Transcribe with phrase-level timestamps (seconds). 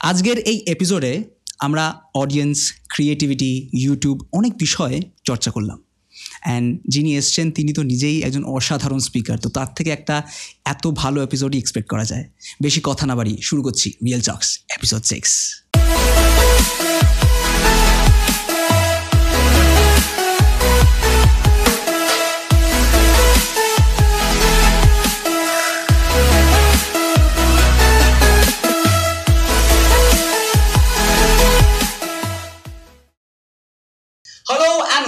[0.00, 1.24] আজকের এই এপিসোডে
[1.58, 5.82] আমরা অডিয়েন্স ক্রিয়েটিভিটি ইউটিউব অনেক বিষয়ে চর্চা করলাম।
[6.42, 10.22] অ্যান্ড যিনি এসছেন, তিনি তো নিজেই একজন অসাধারণ স্পিকার তো তার থেকে একটা
[10.64, 12.24] এত ভালো এপিসোডই এক্সপেক্ট করা যায়।
[12.62, 15.62] বেশি কথা না বাড়ি শুরু করছি real talks episode six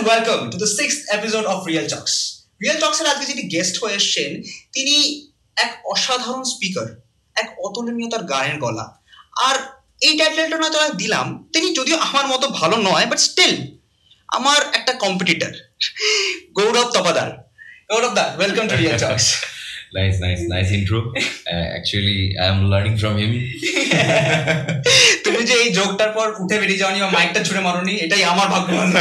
[0.01, 2.15] hello welcome to the six episode of real talks
[2.63, 4.31] real টক্সের আজকে যিনি গেস্ট হয়ে এসছেন,
[4.75, 4.95] তিনি
[5.65, 6.87] এক অসাধারণ স্পিকার
[7.41, 8.87] এক অতুলনীয় তার গানের গলা।
[9.49, 9.57] আর
[10.07, 13.55] এই টাইটেলটা না তারা দিলাম, তিনি যদিও আমার মতো ভালো নয় বাট স্টিল
[14.37, 15.53] আমার একটা competitor
[16.57, 17.31] Gaurav Tapadar.
[17.91, 19.27] Gaurav da welcome to real talks
[19.93, 21.09] Nice, nice, nice intro.
[21.47, 23.33] Uh, actually, I am learning from him.
[25.25, 28.93] তুমি যে এই জোকটার পর উঠে বেরিয়ে যাওনি বা মাইকটা ছুড়ে মারোনি এটাই আমার ভাগ্যবান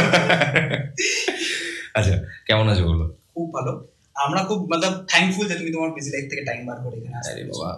[1.98, 2.14] আচ্ছা
[2.46, 3.18] কেমন আছো বলো?
[3.34, 6.96] খুব ভালো। আমরা খুব মতলব থ্যাঙ্কফুল যে তুমি তোমার বিজি লাইফ থেকে টাইম বার করে
[7.00, 7.70] এখানে আরে। বাবা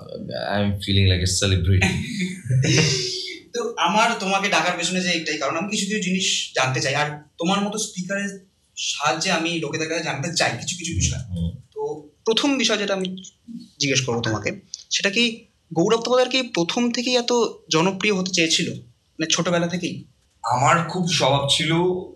[0.53, 1.89] I am feeling like a celebrity
[3.55, 7.07] তো আমার তোমাকে ডাকার পেছনে যে একটাই কারণ আমি কিছু কিছু জিনিস জানতে চাই। আর
[7.39, 8.31] তোমার মতো স্পিকারের
[8.77, 11.21] সাহায্যে আমি লোকেদের কাছে জানতে চাই কিছু কিছু বিষয়।
[12.25, 13.17] প্রথম বিষয় যেটা আমি
[13.81, 17.33] জিজ্ঞেস করব তোমাকে সেটা কি গৌরব তোমাদের কি প্রথম থেকেই এত
[17.73, 18.73] জনপ্রিয় হতে চেয়েছিল?
[18.73, 20.05] মানে ছোটবেলা থেকেই?
[20.45, 21.69] আমার খুব স্বভাব ছিল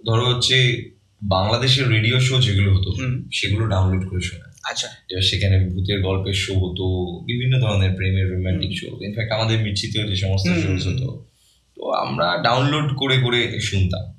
[0.07, 0.85] ধরো হচ্ছে
[1.23, 2.93] বাংলাদেশের রেডিও শো যেগুলো হতো
[3.33, 6.85] সেগুলো ডাউনলোড করে শোনা। আচ্ছা। সেখানে ভূতের গল্পের শো হতো
[7.25, 11.25] বিভিন্ন ধরনের প্রেমের রোমান্টিক শো ইনফ্যাক্ট আমাদের মির্চিতেও যে সমস্ত শোজ হতো
[11.77, 14.13] তো আমরা ডাউনলোড করে করে শুনতাম।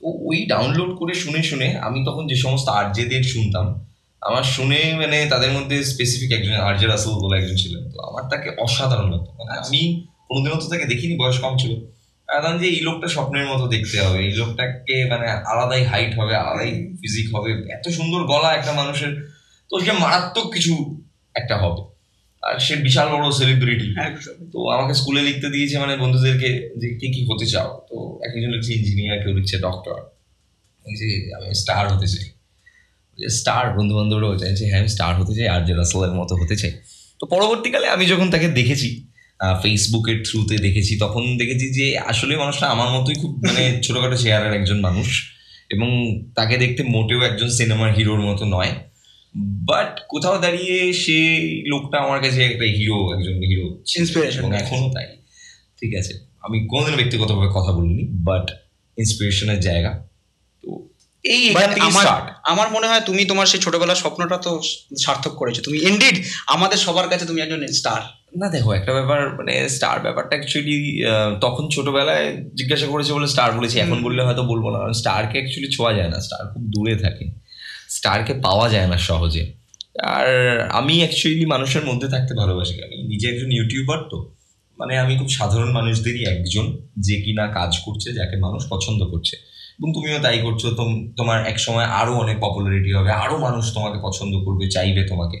[0.00, 3.93] তো ওই ডাউনলোড করে শুনে শুনে আমি তখন যে সমস্ত আরজেদের শুনতাম
[4.28, 8.48] আমার শুনে মানে তাদের মধ্যে স্পেসিফিক একজন আরজে রাসেল বলে একজন ছিলেন। তো আমার তাকে
[8.64, 9.80] অসাধারণ লাগতো। মানে আমি
[10.28, 11.72] কোনোদিনও তো তাকে দেখিনি বয়স কম ছিল।
[12.28, 16.70] এখন যে এই লোকটা স্বপ্নের মতো দেখতে হবে এই লোকটাকে মানে আলাদাই হাইট হবে আলাদাই
[17.00, 19.12] ফিজিক হবে এত সুন্দর গলা একটা মানুষের
[19.70, 20.72] তো সে মারাত্মক কিছু
[21.34, 21.82] একটা হবে।
[22.42, 23.88] আর সে বিশাল বড় সেলিব্রিটি
[24.52, 27.96] তো আমাকে স্কুলে লিখতে দিয়েছে মানে বন্ধুদেরকে যে কে কি হতে চাও। তো
[28.26, 29.96] একজন লিখছে ইঞ্জিনিয়ার কেউ লিখছে ডক্টর
[30.86, 32.33] যে আমি স্টার হতে চাই।
[33.18, 36.56] স্টার বন্ধু বান্ধবরা বান্ধবরাও চাইছে হ্যাঁ আমি স্টার হতে চাই আর যে রাসেলের মতো হতে
[36.56, 36.72] চাই।
[37.18, 39.06] তো পরবর্তীকালে আমি যখন তাকে দেখেছি
[39.62, 44.80] ফেসবুকের থ্রুতে দেখেছি তখন দেখেছি যে আসলে মানুষটা আমার মতোই খুব মানে ছোটখাটো চেহারের একজন
[44.80, 45.34] মানুষ
[45.70, 48.72] এবং তাকে দেখতে মোটেও একজন সিনেমার হিরোর মতো নয়।
[49.64, 55.06] বাট কোথাও দাঁড়িয়ে সে লোকটা আমার কাছে একটা হিরো একজন হিরো ইন্সপিরেশন এখনও তাই।
[55.80, 58.50] ঠিক আছে আমি কোনোদিন ব্যক্তিগতভাবে কথা বলিনি বাট
[58.98, 60.06] ইন্সপিরেশনের জায়গা।
[60.64, 60.88] তো
[61.24, 62.06] এই আমার
[62.42, 64.60] আমার মনে হয় তুমি তোমার সেই ছোটবেলার স্বপ্নটা তো
[64.98, 68.00] সার্থক করেছ। তুমি ইনডিড আমাদের সবার কাছে তুমি একজন স্টার
[68.40, 71.04] না দেখো একটা ব্যাপার মানে স্টার ব্যাপারটা অ্যাকচুয়ালি
[71.40, 75.76] তখন ছোটবেলায় জিজ্ঞাসা করেছে বলে স্টার বলেছি। এখন বললে হয়তো বলব না। কারণ স্টারকে অ্যাকচুয়ালি
[75.76, 77.24] ছোঁয়া যায় না। স্টার খুব দূরে থাকে।
[77.88, 79.52] স্টারকে পাওয়া যায় না সহজে।
[80.02, 80.26] আর
[80.72, 84.34] আমি অ্যাকচুয়ালি মানুষের মধ্যে থাকতে ভালোবাসি। আমি নিজে একজন ইউটিউবার তো।
[84.78, 89.92] মানে আমি খুব সাধারণ মানুষদেরই একজন যে কিনা কাজ করছে যাকে মানুষ পছন্দ করছে। এবং
[89.92, 94.44] তুমিও তাই করছ তোম- তোমার এক সময় আরও অনেক পপুলারিটি হবে আরও মানুষ তোমাকে পছন্দ
[94.44, 95.36] করবে চাইবে তোমাকে।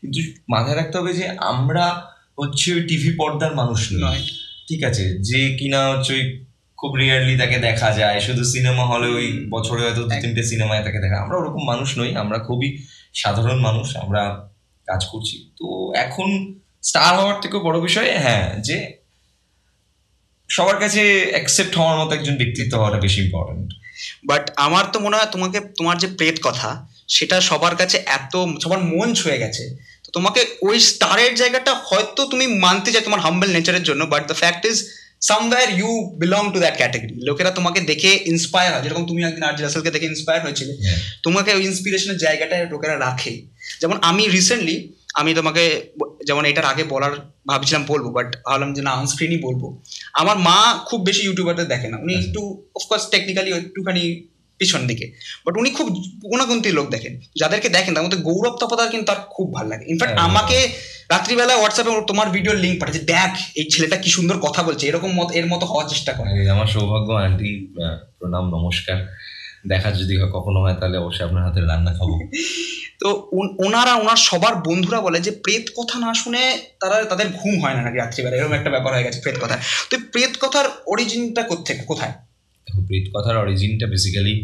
[0.00, 2.04] কিন্তু মাথায় রাখতে হবে যে আমরা
[2.40, 4.20] হচ্ছে ওই টিভি পর্দার মানুষ নয়
[4.68, 6.44] ঠিক আছে যে কিনা হচ্ছে ওই
[6.76, 10.98] খুব রিয়ারলি তাকে দেখা যায় শুধু সিনেমা হলে ওই বছরে হয়তো দু তিনটে সিনেমায় তাকে
[10.98, 12.78] দেখা আমরা ওরকম মানুষ নই আমরা খুবই
[13.14, 14.50] সাধারণ মানুষ আমরা
[14.86, 18.97] কাজ করছি। তো এখন স্টার হওয়ার থেকেও বড় বিষয় হ্যাঁ যে
[20.48, 23.68] সবার কাছে অ্যাকসেপ্ট হওয়ার মতো একজন ব্যক্তিত্ব হওয়াটা বেশি ইম্পর্টেন্ট
[24.24, 28.80] বাট আমার তো মনে হয় তোমাকে তোমার যে প্রেত কথা সেটা সবার কাছে এত সবার
[28.92, 29.64] মন ছুঁয়ে গেছে।
[30.04, 34.34] তো তোমাকে ওই স্টারের জায়গাটা হয়তো তুমি মানতে চাই তোমার হাম্বল নেচারের জন্য but the
[34.34, 34.76] fact is
[35.20, 39.62] somewhere you belong to that category লোকেরা তোমাকে দেখে ইন্সপায়ার হয়। যেরকম তুমি একদিন আর্জি
[39.62, 40.72] রাসেলকে দেখে ইন্সপায়ার হয়েছিলে।
[41.22, 43.32] তোমাকে ওই ইন্সপিরেশনের জায়গাটায় লোকেরা রাখে।
[43.80, 44.76] যেমন আমি রিসেন্টলি
[45.18, 45.64] আমি তোমাকে
[46.26, 47.12] যেমন এটার আগে বলার
[47.48, 49.62] ভাবছিলাম বলব বাট ভাবলাম যে না অন স্ক্রিনই বলব।
[50.14, 52.40] আমার মা খুব বেশি ইউটিউবারদের দেখে না। উনি আচ্ছা। একটু
[52.74, 54.02] অফকোর্স টেকনিক্যালি একটুখানি
[54.60, 55.06] পিছন দিকে।
[55.46, 55.86] বাট উনি খুব
[56.22, 60.14] গুণাগুন্তি লোক দেখেন। যাদেরকে দেখেন তার মধ্যে গৌরব তপাদার কিন্তু তার খুব ভালো লাগে। ইনফ্যাক্ট
[60.14, 60.68] হ্যাঁ, আমাকে
[61.10, 65.28] রাত্রিবেলা হোয়াটসঅ্যাপে তোমার ভিডিও লিঙ্ক পাঠাচ্ছে দেখ এই ছেলেটা কি সুন্দর কথা বলছে। এরকম মত
[65.32, 67.50] এর মতো হওয়ার চেষ্টা করে। আমার সৌভাগ্য আন্টি
[68.18, 68.98] প্রণাম নমস্কার।
[69.68, 72.08] দেখা যদি হয় কখনো হয় তাহলে অবশ্যই আপনার হাতের রান্না খাব।
[73.00, 76.42] তো ওনারা ওনার সবার বন্ধুরা বলে যে প্রেত কথা না শুনে
[76.80, 79.56] তারা তাদের ঘুম হয় না নাকি রাত্রিবেলা। এরকম একটা ব্যাপার হয়ে গেছে প্রেত কথা
[79.90, 82.12] তো প্রেত কথার অরিজিনটা কোথেকে কোথায়?
[82.66, 84.34] দেখো প্রেত কথার অরিজিনটা বেসিক্যালি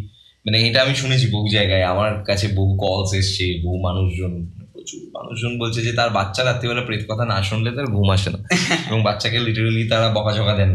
[0.46, 4.32] মানে এটা আমি শুনেছি বহু জায়গায়। আমার কাছে বহু কলস এসছে বহু মানুষজন
[4.72, 8.38] প্রচুর মানুষজন বলছে যে তার বাচ্চা রাত্রিবেলা প্রেত কথা না শুনলে তার ঘুম আসে না।
[8.88, 10.72] এবং বাচ্চাকে লিটারেলি তারা বকাঝকা দেন।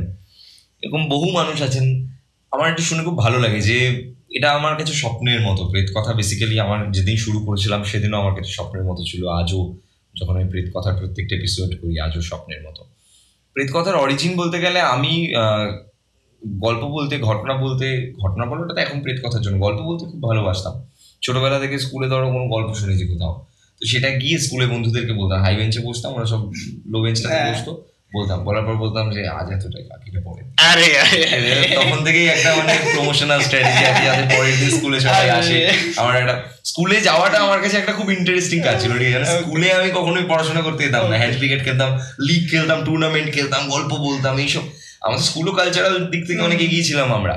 [0.82, 1.86] এরকম বহু মানুষ আছেন।
[2.52, 3.78] আমার একটু শুনে খুব ভালো লাগে যে
[4.32, 8.52] এটা আমার কাছে স্বপ্নের মতো প্রেত। কথা বেসিক্যালি আমার যেদিন শুরু করেছিলাম সেদিনও আমার কাছে
[8.52, 9.76] স্বপ্নের মতো ছিল। আজও
[10.22, 12.84] যখন আমি প্রেত কথার প্রত্যেকটা এপিসোড করি আজও স্বপ্নের মতো।
[13.54, 15.72] প্রেত কথার অরিজিন বলতে গেলে আমি আহ,
[16.46, 20.74] গল্প বলতে ঘটনা বলতে ঘটনা বলাটা তো এখন প্রেত কথার জন্য। গল্প বলতে খুব ভালোবাসতাম।
[21.22, 23.46] ছোটবেলা থেকে স্কুলে ধরো কোনো গল্প শুনেছি কোথাও।
[23.82, 26.52] তো সেটা গিয়ে স্কুলে বন্ধুদেরকে বলতাম। হাই বেঞ্চে বসতাম ওরা সব
[26.86, 31.76] লো বেঞ্চটাতে হ্যাঁ। বসতো। বলতাম বলার পর বলতাম যে আজ এতটাই কাকিটা পড়ে আরে আরে
[31.76, 36.44] তখন থেকেই একটা মানে প্রমোশনাল স্ট্র্যাটেজি আছে যাতে পরের দিন স্কুলে সবাই আসে। আমার একটা
[36.66, 39.42] স্কুলে যাওয়াটা আমার কাছে একটা খুব ইন্টারেস্টিং কাজ ছিল ঠিক আছে?
[39.42, 43.92] স্কুলে আমি কখনোই পড়াশোনা করতে যেতাম না। হ্যান্ড ক্রিকেট খেলতাম লিগ খেলতাম টুর্নামেন্ট খেলতাম গল্প
[43.94, 44.62] বলতাম এইসব।
[45.02, 47.36] আমাদের স্কুলও কালচারাল দিক থেকে অনেক এগিয়ে ছিলাম আমরা।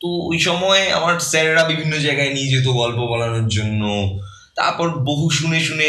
[0.00, 3.82] তো ওই সময় আমার স্যারেরা বিভিন্ন জায়গায় নিয়ে যেত গল্প বলানোর জন্য।
[4.54, 5.88] তারপর বহু শুনে শুনে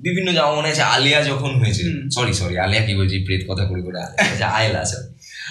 [0.00, 3.24] বিভিন্ন যেমন মনে আছে আলিয়া যখন হয়েছে হুম। সরি সরি আলিয়া কি বলছি?
[3.24, 5.08] প্রেত কথা করে করে আলিয়া। আচ্ছা, আয়লা sorry।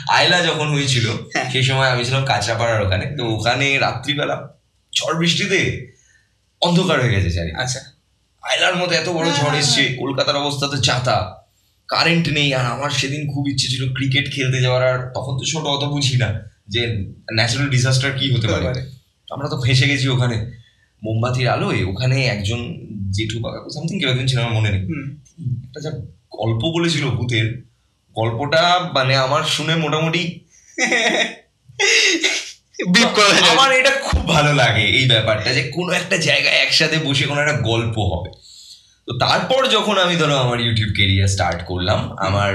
[0.10, 4.58] আয়লা যখন হয়েছিল হ্যাঁ। সেই সময় আমি ছিলাম কাঁচরাপাড়ার ওখানে। তো ওখানে রাত্রিবেলা
[4.98, 5.92] ঝড় বৃষ্টিতে
[6.62, 7.80] অন্ধকার হয়ে গেছে চারি আচ্ছা।
[8.44, 11.48] আয়লার মতো এত বড় ঝড় এসছে কলকাতার অবস্থা তো চাতা
[11.88, 15.66] কারেন্ট নেই। আর আমার সেদিন খুব ইচ্ছে ছিল ক্রিকেট খেলতে যাওয়ার। আর তখন তো ছোট
[15.66, 16.82] অত বুঝি না যে
[17.34, 18.82] ন্যাচারাল ডিজাস্টার কি হতে পারে।
[19.32, 20.60] আমরা তো ফেঁসে গেছি ওখানে।
[21.04, 24.84] মোমবাতির আলোয় ওখানে একজন জেঠু বা সামথিং কেউ একজন ছিল আমার মনে নেই।
[25.66, 25.92] একটা যা
[26.40, 27.48] গল্প বলেছিল ভূতের
[28.16, 28.64] গল্পটা
[28.94, 30.24] মানে আমার শুনে মোটামুটি।
[33.54, 37.58] আমার এটা খুব ভালো লাগে এই ব্যাপারটা যে কোনো একটা জায়গায় একসাথে বসে কোনো একটা
[37.62, 38.30] গল্প হবে।
[39.08, 42.52] তো তারপর যখন আমি ধরো আমার ইউটিউব কেরিয়ার স্টার্ট করলাম আমার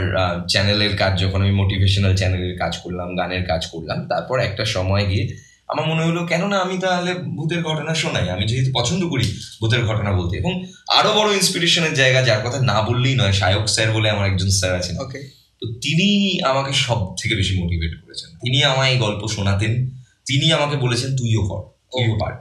[0.49, 5.25] চ্যানেলের কাজ যখন আমি মোটিভেশনাল চ্যানেলের কাজ করলাম গানের কাজ করলাম তারপর একটা সময় গিয়ে
[5.69, 9.25] আমার মনে হলো কেননা আমি তাহলে ভূতের ঘটনা শোনাই আমি যেহেতু পছন্দ করি
[9.61, 13.93] ভূতের ঘটনা বলতে। এবং আরও বড় ইন্সপিরেশনের জায়গা যার কথা না বললেই নয় সায়ক স্যার
[13.93, 15.21] বলে আমার একজন স্যার আছেন। ওকে
[15.61, 16.09] তো তিনি
[16.43, 19.91] আমাকে সব থেকে বেশি মোটিভেট করেছেন। তিনি আমায় এই গল্প শোনাতেন
[20.27, 21.63] তিনি আমাকে বলেছেন তুইও কর
[21.93, 22.33] তুইও পার।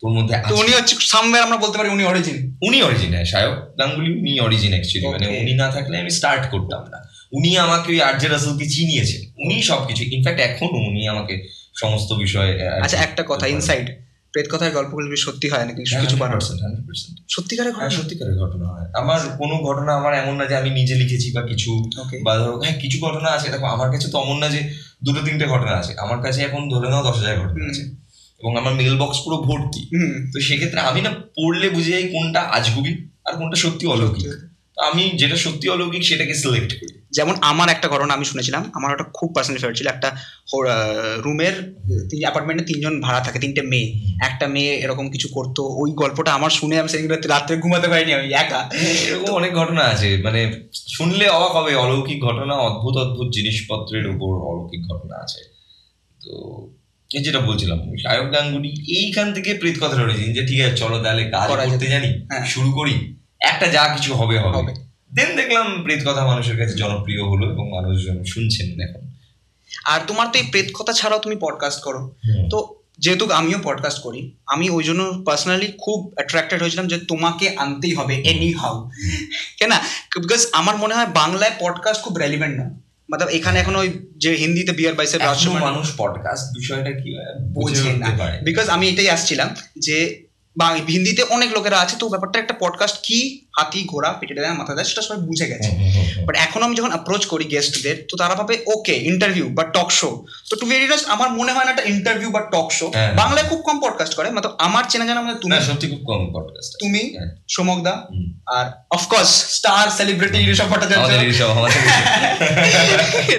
[0.00, 4.10] তোর মধ্যে উনি হচ্ছে সামওয়্যার আমরা বলতে পারি উনি অরিজিন উনি অরিজিন হ্যাঁ সায়ক গাঙ্গুলি
[4.18, 6.98] উনি অরিজিন অ্যাকচুয়ালি মানে উনি না থাকলে আমি স্টার্ট করতাম না।
[7.32, 11.34] উনি আমাকে ওই আর্য রাসেলকে চিনিয়েছেন। উনি সবকিছু ইনফ্যাক্ট এখনও উনি আমাকে
[11.76, 13.86] সমস্ত বিষয়ে আচ্ছা একটা কথা ইনসাইড
[14.32, 15.82] প্রেত কথার গল্পগুলো কি সত্যি হয় নাকি?
[15.84, 18.02] কিছু কিছু বানানো 100%, 100%, সত্যিকারের হ্যাঁ ঘটনা?
[18.02, 21.90] সত্যিকারের ঘটনা হয়। আমার কোনো ঘটনা আমার এমন না যে আমি নিজে লিখেছি বা কিছু
[22.24, 24.70] বা ধরো হ্যাঁ কিছু ঘটনা আছে দেখো আমার কাছে তো অমন না যে
[25.04, 27.82] দুটো তিনটে ঘটনা আছে। আমার কাছে এখন ধরে নাও দশ হাজার ঘটনা আছে।
[28.40, 29.86] এবং আমার মেল বক্স পুরো ভর্তি।
[30.32, 34.32] তো সেক্ষেত্রে আমি না পড়লে বুঝে যাই কোনটা আজগুবি আর কোনটা সত্যি অলৌকিক।
[34.74, 38.90] তো আমি যেটা সত্যি অলৌকিক সেটাকে সিলেক্ট করি। যেমন আমার একটা ঘটনা আমি শুনেছিলাম আমার
[38.92, 40.08] ওটা খুব পার্সোনালি ফেভারিট ছিল একটা
[41.24, 41.54] রুমের
[42.16, 43.88] অ্যাপার্টমেন্টে তিনজন ভাড়া থাকে তিনটে মেয়ে
[44.28, 48.26] একটা মেয়ে এরকম কিছু করতো ওই গল্পটা আমার শুনে আমি সেদিন রাত্রে ঘুমাতে পারিনি আমি
[48.34, 48.60] একা
[49.04, 50.40] এরকম অনেক ঘটনা আছে মানে
[50.88, 55.40] শুনলে অবাক হবে অলৌকিক ঘটনা অদ্ভুত অদ্ভুত জিনিসপত্রের উপর অলৌকিক ঘটনা আছে
[56.20, 56.32] তো
[57.10, 61.22] এই যেটা বলছিলাম সায়ক গাঙ্গুলি এইখান থেকে প্রেত কথা রয়েছে যে ঠিক আছে চলো তাহলে
[61.30, 62.94] কাজ করা করতে জানি হ্যাঁ। শুরু করি
[63.42, 64.72] একটা যা কিছু হবে হবে।
[65.16, 69.08] দেন দেখলাম প্রেত কথা মানুষের কাছে জনপ্রিয় হলো এবং মানুষজন শুনছেন এখন।
[69.84, 72.14] আর তোমার তো এই প্রেত কথা ছাড়াও তুমি পডকাস্ট করো।
[72.50, 77.94] তো যেহেতু আমিও পডকাস্ট করি আমি ওই জন্য পার্সোনালি খুব অ্যাট্রাক্টেড হয়েছিলাম যে তোমাকে আনতেই
[77.94, 78.90] হবে এনি হাউ
[79.58, 79.70] কেন
[80.20, 82.80] বিকজ আমার মনে হয় বাংলায় পডকাস্ট খুব রেলিভেন্ট না।
[83.14, 87.18] মতলব এখানে এখন ওই যে হিন্দিতে বিয়ার বাইসের রাজকুমার মানুষ পডকাস্ট বিষয়টা কি
[87.52, 88.06] বুঝে না।
[88.42, 89.48] বিকজ আমি এটাই আসছিলাম
[89.78, 90.25] যে
[90.56, 94.74] বা হিন্দিতে অনেক লোকেরা আছে তো ব্যাপারটা একটা পডকাস্ট কি হাতি ঘোড়া পেটে দেয় মাথা
[94.74, 95.70] দেয় সেটা সবাই বুঝে গেছে।
[96.26, 100.24] বাট এখন আমি যখন অ্যাপ্রোচ করি গেস্টদের তো তারা ভাবে ওকে ইন্টারভিউ বা টক শো
[100.50, 103.60] তো টু ভেরি আমার মনে হয় না একটা ইন্টারভিউ বা টক শো হ্যাঁ। বাংলায় খুব
[103.60, 107.16] কম পডকাস্ট করে মানে আমার চেনা জানা মধ্যে তুমি। সত্যি খুব কম পডকাস্ট তুমি
[107.48, 108.06] সোমক দা
[108.46, 111.10] আর of course star celebrity Rishabh Bhattacharya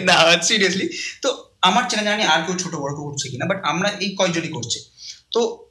[0.01, 0.89] না সিরিয়াসলি
[1.21, 4.79] তো আমার চেনা জানি আর কেউ ছোট বড় করছে কিনা বাট আমরা এই কয়জনই করছে।
[5.31, 5.66] তো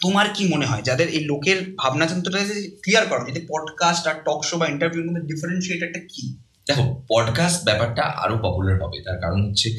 [0.00, 0.82] তোমার কি মনে হয়?
[0.82, 2.38] যাদের এই লোকের ভাবনা চিন্তাটা
[2.82, 6.36] ক্লিয়ার করো। যদি পডকাস্ট আর টক শো বা ইন্টারভিউর মধ্যে ডিফারেন্সিয়েটারটা কি?
[6.68, 9.70] দেখো পডকাস্ট ব্যাপারটা আরও পপুলার হবে। তার কারণ হচ্ছে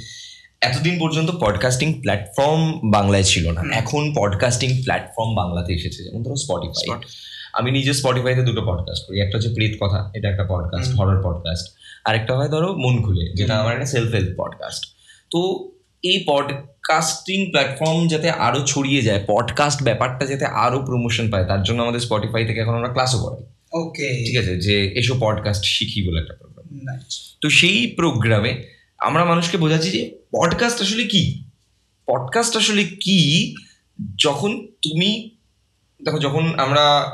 [0.61, 7.09] এতদিন পর্যন্ত পডকাস্টিং প্ল্যাটফর্ম বাংলায় ছিল না। এখন পডকাস্টিং প্ল্যাটফর্ম বাংলাতে এসেছে। যেমন ধরো স্পটিফাই।
[7.53, 11.75] আমি নিজে স্পটিফাইতে দুটো পডকাস্ট করি। একটা হচ্ছে প্রেত কথা এটা একটা পডকাস্ট। হরর পডকাস্ট
[12.05, 14.85] আরেকটা হয় ধরো মন খুলে যেটা আমার একটা সেলফ হেল্প পডকাস্ট
[15.31, 15.71] তো
[16.05, 21.83] এই পডকাস্টিং প্ল্যাটফর্ম যাতে আরও ছড়িয়ে যায় পডকাস্ট ব্যাপারটা যাতে আরও প্রমোশন পায় তার জন্য
[21.83, 23.43] আমাদের স্পটিফাই থেকে এখন আমরা ক্লাসও করাই।
[23.73, 24.61] ওকে ঠিক আছে?
[24.61, 26.99] যে এসো পডকাস্ট শিখি বলে একটা প্রোগ্রাম
[27.41, 28.63] তো সেই প্রোগ্রামে
[28.97, 31.43] আমরা মানুষকে বোঝাচ্ছি যে পডকাস্ট আসলে কি?
[32.07, 33.55] পডকাস্ট আসলে কি?
[34.19, 35.37] যখন তুমি
[36.03, 37.11] দেখো যখন আমরা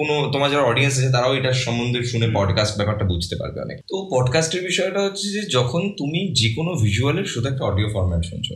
[0.00, 4.08] কোনো তোমার যারা অডিয়েন্স আছে তারাও এটার সম্বন্ধে শুনে পডকাস্ট ব্যাপারটা বুঝতে পারবে অনেক। তো
[4.10, 8.54] পডকাস্টের বিষয়টা হচ্ছে যে যখন তুমি যে কোনো ভিজুয়ালের শুধু একটা অডিও ফরম্যাট শুনছো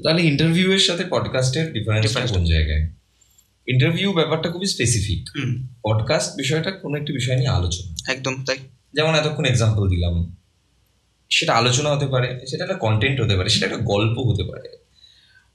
[0.00, 2.88] তাহলে ইন্টারভিউ এর সাথে পডকাস্টের ডিফারেন্সটা কোন জায়গায়?
[3.66, 5.28] ইন্টারভিউ ব্যাপারটা খুবই স্পেসিফিক
[5.84, 8.56] পডকাস্ট বিষয়টা কোনো একটি বিষয় নিয়ে আলোচনা। একদম তাই।
[8.92, 10.36] যেমন এতক্ষণ এক্সাম্পল দিলাম
[11.30, 14.68] সেটা আলোচনা হতে পারে সেটা একটা কন্টেন্ট হতে পারে সেটা একটা গল্প হতে পারে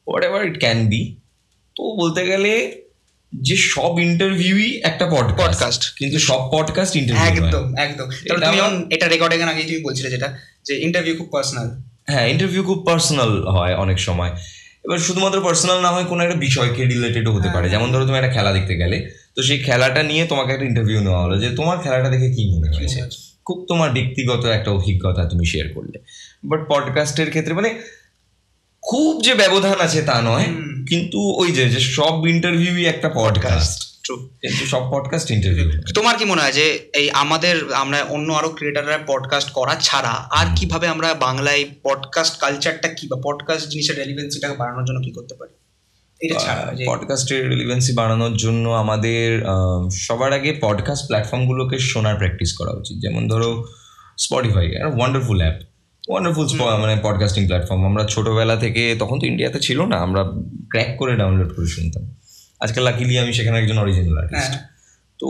[0.08, 1.16] whatever it can be
[1.76, 2.82] তো বলতে গেলে
[3.34, 9.40] যে সব ইন্টারভিউই একটা পডকাস্ট কিন্তু সব পডকাস্ট ইন্টারভিউ একদম একদম। তাহলে তুমি এটা রেকর্ডিং
[9.40, 14.00] এর আগে তুমি বলছিলে যেটা যে ইন্টারভিউ খুব পার্সোনাল হ্যাঁ ইন্টারভিউ খুব পার্সোনাল হয় অনেক
[14.00, 14.30] সময়।
[14.86, 18.30] এবার শুধুমাত্র পার্সোনাল না হয় কোনো একটা বিষয়কে রিলেটেডও হতে পারে। যেমন ধরো তুমি একটা
[18.30, 22.10] খেলা দেখতে গেলে তো সেই খেলাটা নিয়ে তোমাকে একটা ইন্টারভিউ নেওয়া হলো যে তোমার খেলাটা
[22.10, 23.10] দেখে কি মনে হয়েছে?
[23.46, 26.00] খুব তোমার ব্যক্তিগত একটা অভিজ্ঞতা তুমি শেয়ার করলে।
[26.44, 27.82] বাট পডকাস্টের ক্ষেত্রে মানে
[28.82, 30.46] খুব যে ব্যবধান আছে তা নয়
[30.90, 33.90] কিন্তু ওই যে যে সব ইন্টারভিউই একটা পডকাস্ট
[34.42, 39.00] কিন্তু সব পডকাস্ট ইন্টারভিউ তোমার কি মনে হয় যে এই আমাদের আমরা অন্য আরও ক্রিয়েটাররা
[39.08, 44.86] পডকাস্ট করা ছাড়া আর কীভাবে আমরা বাংলায় পডকাস্ট কালচারটা কি বা পডকাস্ট জিনিসের রেলিভেন্সিটাকে বাড়ানোর
[44.86, 45.54] জন্য কি করতে পারি?
[46.20, 49.44] এটা ছাড়া পডকাস্টের রিলিভেন্সি বাড়ানোর জন্য আমাদের
[49.92, 53.66] সবার আগে পডকাস্ট প্ল্যাটফর্মগুলোকে শোনার প্র্যাকটিস করা উচিত। যেমন ধরো
[54.18, 55.69] স্পটিফাই ওয়ান্ডারফুল অ্যাপ
[56.10, 56.48] ওয়ান্ডারফুল
[56.78, 60.24] মানে পডকাস্টিং প্ল্যাটফর্ম আমরা ছোটবেলা থেকে তখন তো ইন্ডিয়াতে ছিল না আমরা
[60.70, 62.16] ক্র্যাক করে ডাউনলোড করে শুনতাম।
[62.60, 64.60] আজকাল লাকিলি আমি সেখানে একজন অরিজিনাল আর্টিস্ট হ্যাঁ।
[65.20, 65.28] তো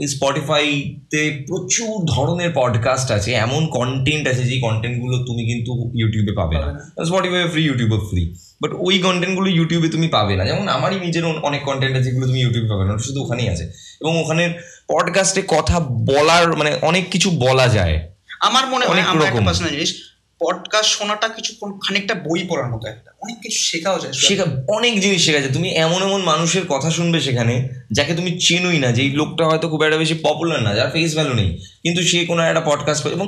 [0.00, 6.58] এই স্পটিফাইতে প্রচুর ধরনের পডকাস্ট আছে এমন কন্টেন্ট আছে যে কন্টেন্টগুলো তুমি কিন্তু ইউটিউবে পাবে
[6.58, 11.24] না। স্পটিফাই ফ্রি ইউটিউবে ফ্রি বাট ওই কন্টেন্টগুলো ইউটিউবে তুমি পাবে না। যেমন আমারই নিজের
[11.24, 14.54] অনেক কন্টেন্ট আছে যেগুলো তুমি ইউটিউবে পাবে না শুধু ওখানেই আছে। এবং ওখানে
[14.88, 20.08] পডকাস্টে কথা বলার মানে অনেক কিছু বলা যায়। আমার মনে হয় আমার একটা। পার্সোনাল জিনিস
[20.40, 25.00] পডকাস্ট শোনাটা কিছু কোন- খানিকটা বই পড়ার মতো একটা। অনেক কিছু শেখাও যায় শেখা অনেক
[25.00, 29.02] জিনিস শেখা যায়। তুমি এমন এমন মানুষের কথা শুনবে সেখানে যাকে তুমি চেনোই না যে
[29.02, 32.42] এই লোকটা হয়তো খুব একটা বেশি পপুলার না যার ফেস ভ্যালু নেই। কিন্তু সে কোনো
[32.42, 33.26] একটা পডকাস্ট করে এবং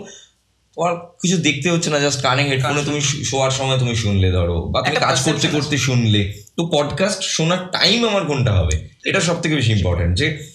[0.75, 4.83] তোমার কিছু দেখতে হচ্ছে না জাস্ট কানে হেডফোনে তুমি শোয়ার সময় তুমি শুনলে ধরো বা
[4.83, 8.88] তুমি কাজ করতে করতে শুনলে। তো পডকাস্ট শোনার টাইম আমার কোনটা হবে?
[9.05, 10.50] এটা সব থেকে বেশি ইম্পর্টেন্ট যে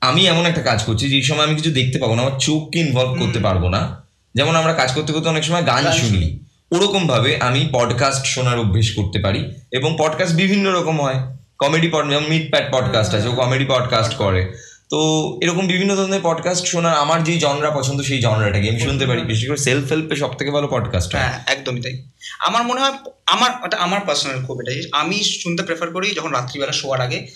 [0.00, 3.18] আমি এমন একটা কাজ করছি যে সময় আমি কিছু দেখতে পাবো না আমার চোখকে ইনভলভ
[3.18, 4.03] করতে পারব না।
[4.34, 8.94] যেমন আমরা কাজ করতে করতে অনেক সময় গান শুনি। ওরকম ভাবে আমি পডকাস্ট শোনার অভ্যেস
[8.94, 11.14] করতে পারি এবং পডকাস্ট বিভিন্ন রকম হয়।
[11.58, 14.52] কমেডি পড যেমন মিট প্যাট পডকাস্ট আছে ও কমেডি পডকাস্ট করে।
[14.94, 19.22] তো এরকম বিভিন্ন ধরনের পডকাস্ট শোনার আমার যেই জনরা পছন্দ সেই জনরাটাকে আমি শুনতে পারি
[19.22, 22.02] বেশি করে সেলফ হেল্পে সব থেকে ভালো পডকাস্ট হ্যাঁ। একদমই তাই।
[22.40, 22.92] আমার মনে হয়
[23.26, 27.26] আমার এটা আমার পার্সোনাল খুব এটা আমি শুনতে প্রেফার করি যখন রাত্রিবেলা শোয়ার আগে।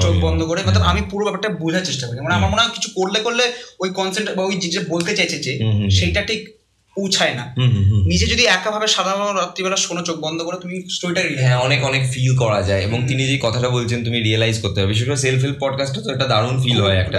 [0.00, 2.88] চোখ বন্ধ করে মানে আমি পুরো ব্যাপারটা বোঝার চেষ্টা করি। মানে আমার মনে হয় কিছু
[2.94, 5.58] করলে করলে ওই কনসেন্ট বা ওই যে বলতে চাইছে যে।
[5.90, 6.55] সেইটা ঠিক
[6.96, 10.82] পৌঁছায় না। হুম হুম হুম। নিজে যদি একাভাবে সাধারণ রাত্রিবেলা শোনো চোখ বন্ধ করে তুমি
[10.90, 14.80] স্টোরিটা হ্যাঁ অনেক অনেক ফিল করা যায় এবং তিনি যে কথাটা বলছেন তুমি রিয়েলাইজ করতে
[14.80, 17.18] হবে। বিশেষ করে সেলফ হেল্প পডকাস্টটা তো একটা দারুণ ফিল হয় একটা।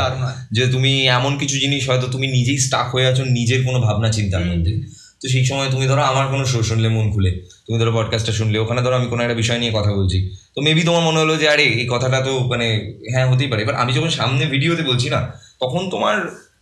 [0.51, 4.45] যে তুমি এমন কিছু জিনিস হয়তো তুমি নিজেই স্টাক হয়ে আছো নিজের কোনো ভাবনা চিন্তার
[4.45, 4.73] মধ্যে।
[5.21, 7.31] তো সেই সময় তুমি ধরো আমার কোনো শো শুনলে মন খুলে।
[7.67, 10.17] তুমি ধরো পডকাস্টটা শুনলে ওখানে ধরো আমি কোনো একটা বিষয় নিয়ে কথা বলছি।
[10.55, 12.67] তো মেবি তোমার মনে হলো যে আরে এই কথাটা তো মানে
[13.11, 15.19] হ্যাঁ হতেই পারে। এবার আমি যখন সামনে ভিডিওতে বলছি না
[15.59, 16.15] তখন তোমার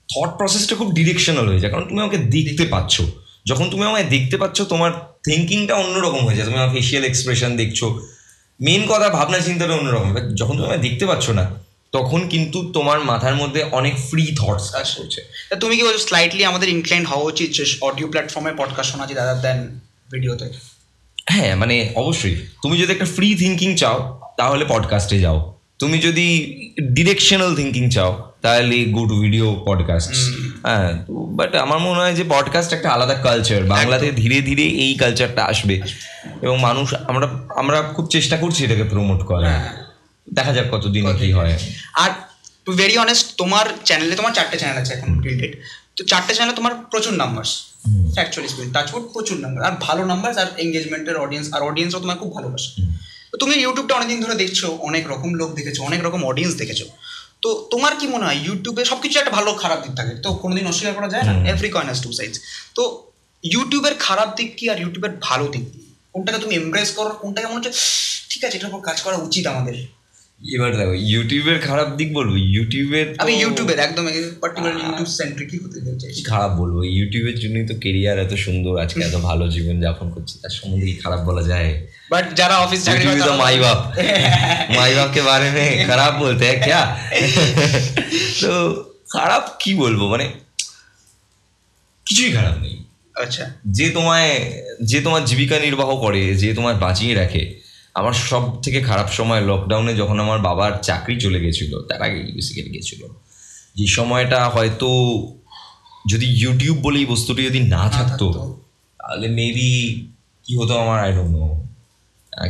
[0.08, 3.02] থট প্রসেসটা খুব ডিরেকশনাল হয়ে যায়। কারণ তুমি আমাকে দেখতে পাচ্ছ।
[3.46, 4.92] যখন তুমি আমায় দেখতে পাচ্ছ তোমার
[5.26, 7.84] থিঙ্কিংটা অন্যরকম হয়ে যায়। তুমি আমার ফেসিয়াল এক্সপ্রেশন দেখছ।
[8.62, 13.36] মেন কথা ভাবনা চিন্তাটা অন্যরকম। যখন তুমি আমায় দেখতে পাচ্ছ না তখন কিন্তু তোমার মাথার
[13.36, 17.66] মধ্যে অনেক ফ্রি থটস করছে। তা তুমি কি বলছো স্লাইটলি আমাদের ইনক্লাইন হওয়া উচিত যে
[17.82, 19.80] অডিও প্ল্যাটফর্মে পডকাস্ট শোনা যে দাদা দেন
[20.12, 20.50] ভিডিওতে
[21.30, 26.28] হ্যাঁ মানে অবশ্যই। তুমি যদি একটা ফ্রি থিঙ্কিং চাও তাহলে পডকাস্টে যাও। তুমি যদি
[26.82, 30.14] ডিরেকশনাল থিঙ্কিং চাও তাহলে গো টু ভিডিও পডকাস্ট
[30.66, 35.42] হ্যাঁ বাট আমার মনে হয় যে পডকাস্ট একটা আলাদা কালচার বাংলাতে ধীরে ধীরে এই কালচারটা
[35.46, 35.76] আসবে।
[36.42, 37.26] এবং মানুষ আমরা
[37.56, 39.74] আমরা খুব চেষ্টা করছি এটাকে প্রমোট করার। হ্যাঁ।
[40.34, 41.54] দেখা যাক কতদিন কি হয়।
[41.94, 42.12] আর
[42.66, 45.54] টু ভেরি অনেস্ট তোমার চ্যানেলে তোমার চারটে চ্যানেল আছে এখন রিলেটেড
[45.96, 47.52] তো চারটে চ্যানেলে তোমার প্রচুর নাম্বারস
[48.16, 52.36] অ্যাকচুয়ালি স্পিড টাচউড প্রচুর নাম্বার আর ভালো নাম্বার আর এঙ্গেজমেন্টের অডিয়েন্স আর অডিয়েন্সও তোমার খুব
[52.36, 52.70] ভালোবাসে।
[53.32, 56.82] তো তুমি ইউটিউবটা অনেকদিন ধরে দেখছ অনেক রকম লোক দেখেছ অনেক রকম অডিয়েন্স দেখেছ।
[57.46, 60.14] তো তোমার কি মনে হয় ইউটিউবে সব কিছু একটা ভালো খারাপ দিক থাকে?
[60.22, 62.34] তো কোনোদিন অস্বীকার করা যায় না। এভরি কয়েন হ্যাজ টু সাইজ
[62.76, 62.84] তো
[63.44, 65.80] ইউটিউবের খারাপ দিক কি আর ইউটিউবের ভালো দিক কি?
[66.14, 67.12] কোনটাকে তুমি এমব্রেস করো?
[67.22, 67.74] কোনটাকে মনে হচ্ছে
[68.30, 69.76] ঠিক আছে এটার উপর কাজ করা উচিত আমাদের।
[70.42, 72.34] এবার দেখো ইউটিউবের খারাপ দিক বলব?
[72.36, 74.06] ইউটিউবের আমি ইউটিউবের একদম
[74.42, 75.10] পার্টিকুলার ইউটিউব
[75.66, 76.76] হতে চাইছি খারাপ বলব?
[76.84, 80.08] ইউটিউবের জন্যই তো কেরিয়ার এত সুন্দর আজকে এত ভালো জীবন যাপন
[80.42, 81.88] তার সম্বন্ধে খারাপ বলা যায়?
[82.12, 83.80] বাট যারা অফিস চাকরি করে মাই বাপ
[84.78, 85.48] মাই বাপকে বারে
[85.88, 86.88] খারাপ বলতে হ্যাঁ
[88.42, 88.52] তো
[89.10, 90.02] খারাপ কি বলব?
[90.08, 90.26] মানে
[92.06, 92.76] কিছুই খারাপ নেই।
[93.16, 94.32] আচ্ছা। যে তোমায়
[94.84, 97.65] যে তোমার জীবিকা নির্বাহ করে যে তোমায় বাঁচিয়ে রাখে
[97.96, 102.72] আমার সব থেকে খারাপ সময় লকডাউনে যখন আমার বাবার চাকরি চলে গেছিল তার আগে বেসিক্যালি
[102.72, 103.02] গেছিল
[103.76, 104.90] যে সময়টা হয়তো
[106.10, 108.58] যদি ইউটিউব বলে এই বস্তুটি যদি না থাকতো।
[109.00, 110.06] তাহলে মেবি
[110.44, 111.00] কি হতো আমার?
[111.04, 111.66] আই ডোন্ট নো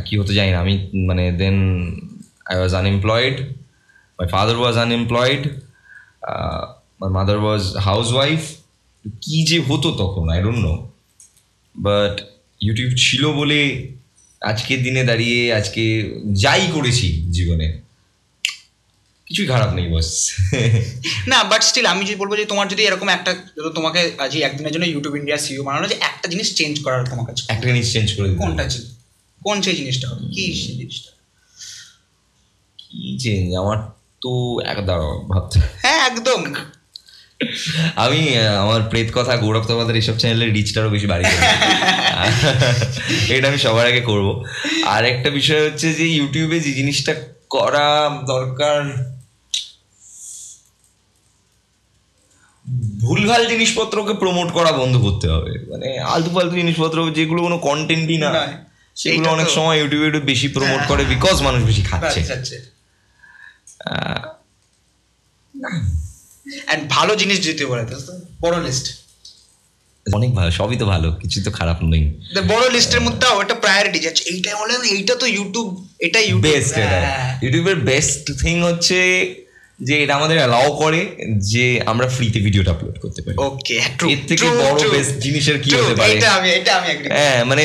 [0.04, 1.56] কি হতো জানি না। আমি মানে then
[2.46, 3.36] I was unemployed
[4.18, 5.42] my father was unemployed
[7.00, 7.76] my mother was
[8.12, 8.40] housewife
[9.20, 10.74] কী যে হতো তখন I don't know
[11.76, 12.20] but
[12.60, 13.60] YouTube ছিল বলে
[14.46, 15.82] আজকের দিনে দাঁড়িয়ে আজকে
[16.34, 17.68] যাই করেছি জীবনে
[19.26, 20.08] কিছুই খারাপ নেই বস।
[21.30, 23.30] না বাট স্টিল আমি যদি বলব যে তোমার যদি এরকম একটা
[23.74, 27.42] তোমাকে আজ একদিনের জন্য ইউটিউব ইন্ডিয়া সিও বানানো যে একটা জিনিস চেঞ্জ করার তোমার কাছে।
[27.48, 28.84] একটা জিনিস চেঞ্জ করে কোনটা ছিল
[29.42, 30.24] কোন সেই জিনিসটা হবে?
[30.34, 31.10] কি সেই জিনিসটা?
[32.78, 33.78] কি চেঞ্জ আমার
[34.22, 34.32] তো
[34.66, 36.40] এক দাঁড়াও ভাবতে হ্যাঁ একদম।
[37.94, 41.30] আমি আমার প্রেত কথা গৌরব তোমাদের এইসব চ্যানেলের রিচটারও বেশি বাড়িয়ে
[43.28, 44.44] এটা আমি সবার আগে করব।
[44.86, 47.14] আর একটা বিষয় হচ্ছে যে ইউটিউবে যে জিনিসটা
[47.50, 49.06] করা দরকার
[53.00, 58.46] ভুলভাল জিনিসপত্রকে প্রমোট করা বন্ধ করতে হবে। মানে আলতু ফালতু জিনিসপত্র যেগুলো কোনো কন্টেন্টই না।
[58.96, 62.20] সেগুলো অনেক সময় ইউটিউবে একটু বেশি প্রমোট করে বিকজ মানুষ বেশি খাচ্ছে।
[66.46, 67.82] অ্যান্ড ভালো জিনিস যদি বলে
[68.40, 68.86] বড় লিস্ট
[70.06, 72.04] অনেক ভালো সবই তো ভালো কিছু তো খারাপ নেই।
[72.48, 76.74] বড় লিস্টের মধ্যে ওটা প্রায়োরিটি যাচ্ছে এইটা বলে এইটা তো ইউটিউব এটা ইউটিউব বেস্ট
[77.42, 78.98] ইউটিউবের বেস্ট থিং হচ্ছে
[79.78, 81.00] যে এটা আমাদের অ্যালাউ করে
[81.52, 85.70] যে আমরা ফ্রিতে ভিডিওটা আপলোড করতে পারি। ওকে ট্রু এর থেকে বড় বেস্ট জিনিসের কি
[85.78, 86.14] হতে পারে?
[86.16, 87.12] এটা আমি এটা আমি agree.
[87.16, 87.62] হ্যাঁ মানে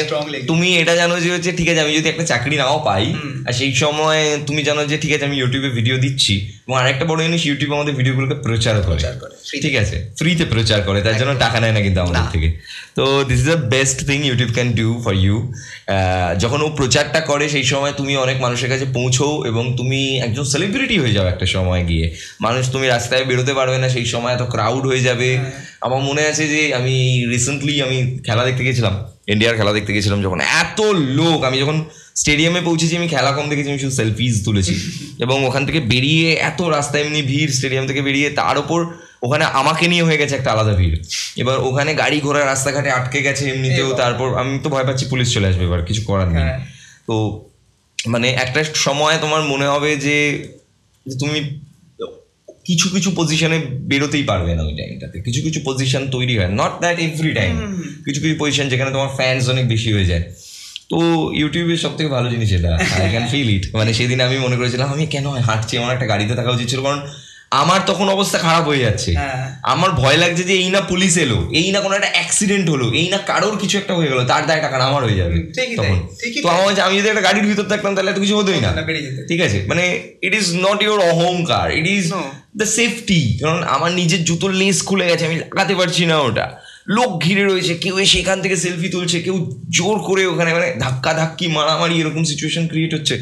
[0.50, 3.06] তুমি এটা জানো যে হচ্ছে ঠিক আছে আমি যদি একটা চাকরি নাও পাই
[3.48, 6.34] আর সেই সময় তুমি জানো যে ঠিক আছে আমি ইউটিউবে ভিডিও দিচ্ছি
[6.65, 10.80] এবং আরেকটা বড় জিনিস ইউটিউব আমাদের ভিডিওগুলোকে প্রচার করে। প্রচার করে, ঠিক আছে ফ্রিতে প্রচার
[10.88, 12.50] করে তার জন্য টাকা নেয় না কিন্তু আমাদের। থেকে।
[12.98, 15.36] তো this is the best thing YouTube can do for you
[16.44, 20.96] যখন ও প্রচারটা করে সেই সময় তুমি অনেক মানুষের কাছে পৌঁছো এবং তুমি একজন সেলিব্রিটি
[21.03, 22.00] হয়ে যাও একটা সময় গিয়ে।
[22.41, 25.29] মানুষ তুমি রাস্তায় বেরোতে পারবে না সেই সময় এত ক্রাউড হয়ে যাবে।
[25.81, 26.96] আমার মনে আছে যে আমি
[27.34, 28.93] রিসেন্টলি আমি খেলা দেখতে গেছিলাম
[29.27, 30.79] ইন্ডিয়ার খেলা দেখতে গেছিলাম যখন। এত
[31.20, 31.77] লোক আমি যখন
[32.15, 34.73] স্টেডিয়ামে পৌঁছেছি আমি খেলা কম দেখেছি আমি শুধু সেলফিজ তুলেছি।
[35.23, 38.80] এবং ওখান থেকে বেরিয়ে এত রাস্তায় এমনি ভিড় স্টেডিয়াম থেকে বেরিয়ে তার ওপর
[39.23, 40.95] ওখানে আমাকে নিয়ে হয়ে গেছে একটা আলাদা ভিড়।
[41.38, 45.47] এবার ওখানে গাড়ি ঘোড়া রাস্তাঘাটে আটকে গেছে এমনিতেও তারপর আমি তো ভয় পাচ্ছি পুলিশ চলে
[45.47, 46.60] আসবে এবার কিছু করার নেই। হ্যাঁ।
[47.08, 47.15] তো
[48.08, 50.17] মানে একটা সময় তোমার মনে হবে যে
[51.06, 51.39] তুমি
[52.65, 53.58] কিছু কিছু পজিশনে
[53.91, 57.54] বেরোতেই পারবে না ওই টাইমটাতে কিছু কিছু পজিশন তৈরি হয় নট দ্যাট এভরি টাইম
[58.06, 60.24] কিছু কিছু পজিশন যেখানে তোমার ফ্যান্স অনেক বেশি হয়ে যায়।
[60.89, 60.97] তো
[61.34, 62.71] ইউটিউবের সব থেকে ভালো জিনিস এটা
[63.04, 65.74] আই ক্যান ফিল ইট মানে সেদিন আমি মনে করেছিলাম আমি কেন হাঁটছি?
[65.78, 67.02] আমার একটা গাড়িতে থাকা উচিত ছিল কারণ
[67.62, 71.50] আমার তখন অবস্থা খারাপ হয়ে যাচ্ছে। হ্যাঁ। আমার ভয় লাগছে যে এই না পুলিশ এলো
[71.60, 74.62] এই না কোনো একটা অ্যাক্সিডেন্ট হলো এই না কারোর কিছু একটা হয়ে গেলো তার দায়
[74.62, 75.38] টাকা আমার হয়ে যাবে
[75.80, 75.97] তখন।
[76.43, 78.69] তো আমার আমি যদি একটা গাড়ির ভিতর থাকতাম তাহলে এত কিছু হতোই না।
[79.30, 79.65] ঠিক আছে?
[79.67, 79.84] মানে
[80.21, 82.06] ইট ইজ নট ইউর অহংকার ইট ইজ.
[82.55, 86.45] দ্য সেফটি কারণ আমার নিজের জুতোর লেস খুলে গেছে আমি লাগাতে পারছি না ওটা।
[86.87, 89.35] লোক ঘিরে রয়েছে কেউ এসে এখান থেকে সেলফি তুলছে কেউ
[89.69, 93.15] জোর করে ওখানে মানে ধাক্কা ধাক্কি মারামারি এরকম সিচুয়েশন ক্রিয়েট হচ্ছে।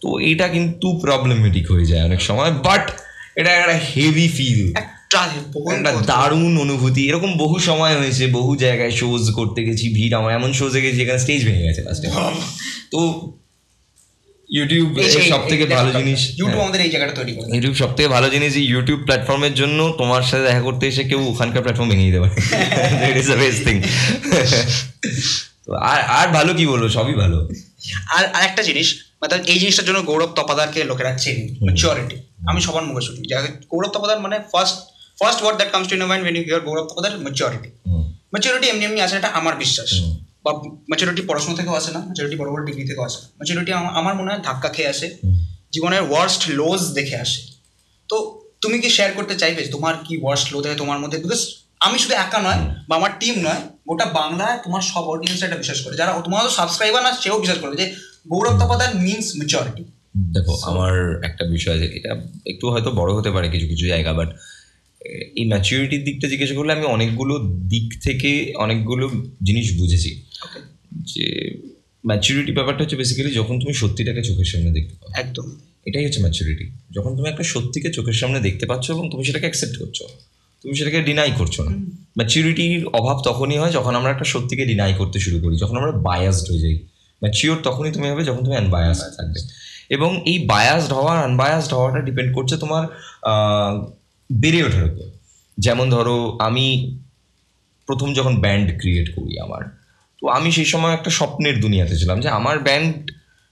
[0.00, 2.84] তো এটা কিন্তু প্রবলেমেটিক হয়ে যায় অনেক সময় বাট
[3.36, 5.20] এটা একটা হেভি ফিল একটা
[6.06, 10.80] দারুণ অনুভূতি। এরকম বহু সময় হয়েছে বহু জায়গায় শোজ করতে গেছি ভিড় আমার এমন শোজে
[10.80, 12.08] গেছি যেখানে স্টেজ ভেঙে গেছে লাস্টে
[12.90, 13.00] তো
[14.50, 14.88] ইউটিউব
[15.32, 18.26] সব থেকে ভালো জিনিস ইউটিউব হ্যাঁ। আমাদের এই জায়গাটা তৈরি করে। ইউটিউব সব থেকে ভালো
[18.30, 22.34] জিনিস ইউটিউব প্ল্যাটফর্মের জন্য তোমার সাথে দেখা করতে এসে কেউ ওখানকার প্ল্যাটফর্ম ভেঙে দিতে পারে।
[23.10, 23.76] It is the best thing
[25.90, 26.84] আর আর ভালো কি বলব?
[26.88, 27.38] সবই ভালো।
[28.16, 28.88] আর আরেকটা জিনিস
[29.20, 32.16] মানে এই জিনিসটার জন্য গৌরব তপাদারকে লোকেরা চেনে ম্যাচুরিটি
[32.50, 33.20] আমি সবার মুখে শুনি।
[33.72, 34.76] গৌরব তপাদার মানে first
[35.18, 38.66] first word that comes to in mind when you hear Gaurav Tapadar maturity hmm, maturity
[38.68, 39.90] এমনি এমনি আসে এটা আমার বিশ্বাস।
[40.46, 40.52] বা
[40.90, 44.28] ম্যাচুরিটি পড়াশোনা থেকেও আসে না ম্যাচুরিটি বড় বড় ডিগ্রি থেকেও আসে না। ম্যাচুরিটি আমার মনে
[44.32, 45.06] হয় ধাক্কা খেয়ে আসে।
[45.74, 47.40] জীবনের ওয়ার্স্ট লোজ দেখে আসে।
[48.08, 48.16] তো
[48.62, 51.18] তুমি কি শেয়ার করতে চাইবে যে তোমার কি ওয়ার্স্ট লো দেখে তোমার মধ্যে?
[51.18, 51.40] বিকজ
[51.86, 55.78] আমি শুধু একা নয় বা আমার টিম নয় গোটা বাংলায় তোমার সব অডিয়েন্স এটা বিশ্বাস
[55.84, 57.86] করে। যারা তোমার সাবস্ক্রাইবার না সেও বিশ্বাস করে যে
[58.32, 59.82] গৌরব তপাদার মিনস ম্যাচুরিটি
[60.36, 60.94] দেখো আমার
[61.28, 62.12] একটা বিষয় আছে এটা
[62.52, 64.30] একটু হয়তো বড় হতে পারে কিছু কিছু জায়গা বাট
[65.36, 67.38] এই ম্যাচুরিটির দিকটা জিজ্ঞেস করলে আমি অনেকগুলো
[67.68, 69.10] দিক থেকে অনেকগুলো
[69.42, 70.22] জিনিস বুঝেছি।
[70.92, 71.26] যে
[72.06, 76.70] ম্যাচুরিটি ব্যাপারটা হচ্ছে বেসিক্যালি যখন তুমি সত্যিটাকে চোখের সামনে দেখতে পাও একদম। এটাই হচ্ছে ম্যাচুরিটি
[76.90, 80.02] যখন তুমি একটা সত্যিকে চোখের সামনে দেখতে পাচ্ছ এবং তুমি সেটাকে অ্যাকসেপ্ট করছ
[80.62, 81.70] তুমি সেটাকে ডিনাই করছ না।
[82.18, 86.50] ম্যাচুরিটির অভাব তখনই হয় যখন আমরা একটা সত্যিকে ডিনাই করতে শুরু করি যখন আমরা বায়াসড
[86.50, 86.74] হয়ে যাই।
[87.22, 89.40] ম্যাচিওর তখনই তুমি হবে যখন তুমি আনবায়াসড থাকবে।
[89.90, 92.86] এবং এই বায়াসড হওয়া আনবায়াসড হওয়াটা ডিপেন্ড করছে তোমার
[94.30, 95.06] বেড়ে ওঠার উপর
[95.58, 96.66] যেমন ধরো আমি
[97.88, 99.62] প্রথম যখন ব্যান্ড ক্রিয়েট করি আমার
[100.22, 102.92] তো আমি সেই সময় একটা স্বপ্নের দুনিয়াতে ছিলাম যে আমার ব্যান্ড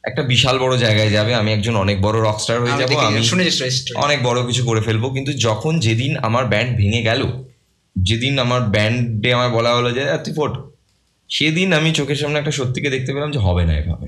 [0.05, 3.17] একটা বিশাল বড় জায়গায় যাবে আমি একজন অনেক বড় রকস্টার হয়ে যাব আমি।
[3.97, 7.23] অনেক বড় কিছু করে ফেলব কিন্তু যখন যেদিন আমার ব্যান্ড ভেঙে গেল
[7.97, 10.53] যেদিন আমার ব্যান্ডে আমায় বলা হলো যে "আহ, তুই ফোট।
[11.31, 14.07] সেদিন আমি চোখের সামনে একটা সত্যিকে দেখতে পেলাম যে হবে না এভাবে।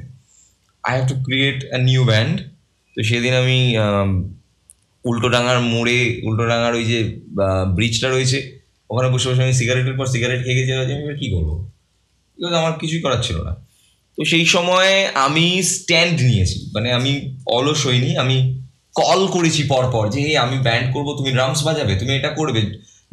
[0.85, 2.37] I have to create a new band
[2.97, 4.11] তো সেদিন আম,
[5.07, 6.99] উল্টোডাঙার মোড়ে উল্টোডাঙার ওই যে
[7.75, 8.39] ব্রিজটা রয়েছে
[8.91, 11.51] ওখানে বসে বসে আমি সিগারেটের পর সিগারেট খেয়ে গেছি আমি এবার কী করব?
[12.59, 13.53] আমার কিছুই করার ছিল না।
[14.19, 17.13] তো সেই সময় আমি স্ট্যান্ড নিয়েছি মানে আমি
[17.47, 18.37] অলস হইনি আমি
[18.95, 22.61] কল করেছি পরপর যে "এই, আমি ব্যান্ড করব তুমি ড্রামস বাজাবে তুমি এটা করবে।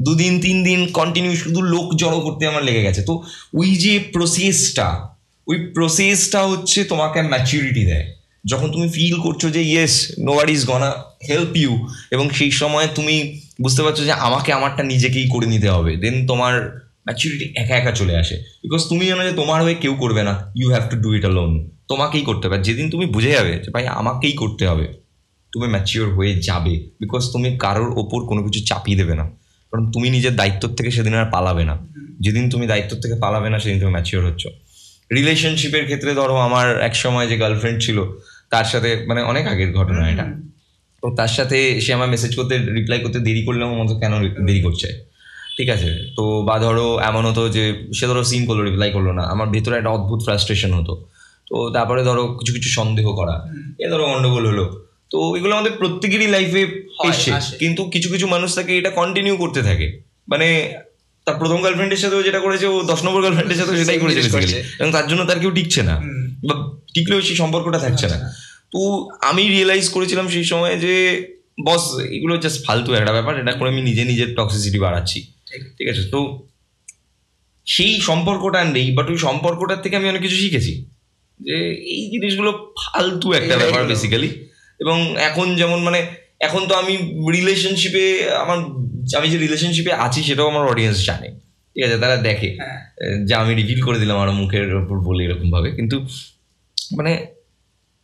[0.01, 3.13] দুদিন তিন দিন কন্টিনিউ শুধু লোক জড়ো করতে আমার লেগে গেছে। তো
[3.53, 4.87] ওই যে প্রসেসটা
[5.47, 8.05] ওই প্রসেসটা হচ্ছে তোমাকে ম্যাচুরিটি দেয়।
[8.45, 10.93] যখন তুমি ফিল করছ যে yes no is gonna
[11.29, 15.95] help you এবং সেই সময় তুমি বুঝতে পারছ যে, আমাকে আমারটা নিজেকেই করে নিতে হবে।
[15.95, 20.23] দেন তোমার ম্যাচুরিটি একা একা চলে আসে। বিকজ তুমি জানো যে, তোমার হয়ে কেউ করবে
[20.23, 23.71] না। You have to do it alone তোমাকেই করতে হবে। যেদিন তুমি বুঝে যাবে যে,
[23.71, 24.87] ভাই, আমাকেই করতে হবে,
[25.51, 29.23] তুমি ম্যাচিওর হয়ে যাবে। বিকজ তুমি কারোর ওপর কোনো কিছু চাপিয়ে দেবে না।
[29.71, 31.87] কারণ তুমি নিজের দায়িত্ব থেকে সেদিন আর পালাবে না।
[32.19, 34.47] যেদিন তুমি দায়িত্ব থেকে পালাবে না, সেদিন তুমি ম্যাচিওর হচ্ছ।
[35.11, 38.03] রিলেশনশিপের ক্ষেত্রে ধরো, আমার এক সময় যে গার্লফ্রেন্ড ছিল
[38.53, 40.25] তার সাথে মানে অনেক আগের ঘটনা এটা।
[41.01, 44.61] তো তার সাথে সে আমার মেসেজ করতে রিপ্লাই করতে দেরি করলে আমার মতো কেন দেরি
[44.61, 44.87] করছে?
[45.57, 46.13] ঠিক আছে?
[46.17, 49.77] তো বা ধরো এমন হতো যে সে ধরো সিন করল রিপ্লাই করল না। আমার ভেতরে
[49.77, 51.05] একটা অদ্ভুত ফ্রাস্ট্রেশন হতো।
[51.49, 56.27] তো তারপরে ধরো কিছু কিছু সন্দেহ করা। এ ধরো গন্ডগোল হলো। তো এগুলো আমাদের প্রত্যেকেরই
[56.27, 60.73] লাইফে আসে। কিন্তু কিছু কিছু মানুষ থাকে এটা কন্টিনিউ করতে থাকে। মানে
[61.25, 65.07] তার প্রথম গার্লফ্রেন্ডের সাথেও যেটা করেছে ও দশ নম্বর গার্লফ্রেন্ডের সাথেও সেটাই। করছে। এবং তার
[65.07, 66.01] জন্য তার কেউ টিকছে না।
[66.47, 68.33] বা টিকলেও সেই সম্পর্কটা থাকছে না।
[68.71, 71.27] তো আমি রিয়েলাইজ করেছিলাম সেই সময় যে
[71.65, 75.27] বস এগুলো জাস্ট ফালতু একটা ব্যাপার এটা করে আমি নিজে নিজের টক্সিসিটি বাড়াচ্ছি।
[75.77, 76.03] ঠিক। আছে?
[76.03, 76.47] তো
[77.65, 80.85] সেই সম্পর্কটা নেই বাট ওই সম্পর্কটার থেকে আমি অনেক কিছু শিখেছি।
[81.39, 84.47] যে এই জিনিসগুলো ফালতু একটা ব্যাপার। বেসিক্যালি
[84.79, 86.05] এবং এখন যেমন মানে
[86.39, 86.97] এখন তো আমি
[87.31, 88.57] রিলেশনশিপে আমার
[89.17, 91.39] আমি যে রিলেশনশিপে আছি সেটাও আমার অডিয়েন্স জানে।
[91.75, 91.97] ঠিক আছে?
[91.97, 96.07] তারা দেখে। হ্যাঁ। যে আমি রিভিল করে দিলাম আমার মুখের ওপর বলে এরকম ভাবে। কিন্তু
[96.91, 97.11] মানে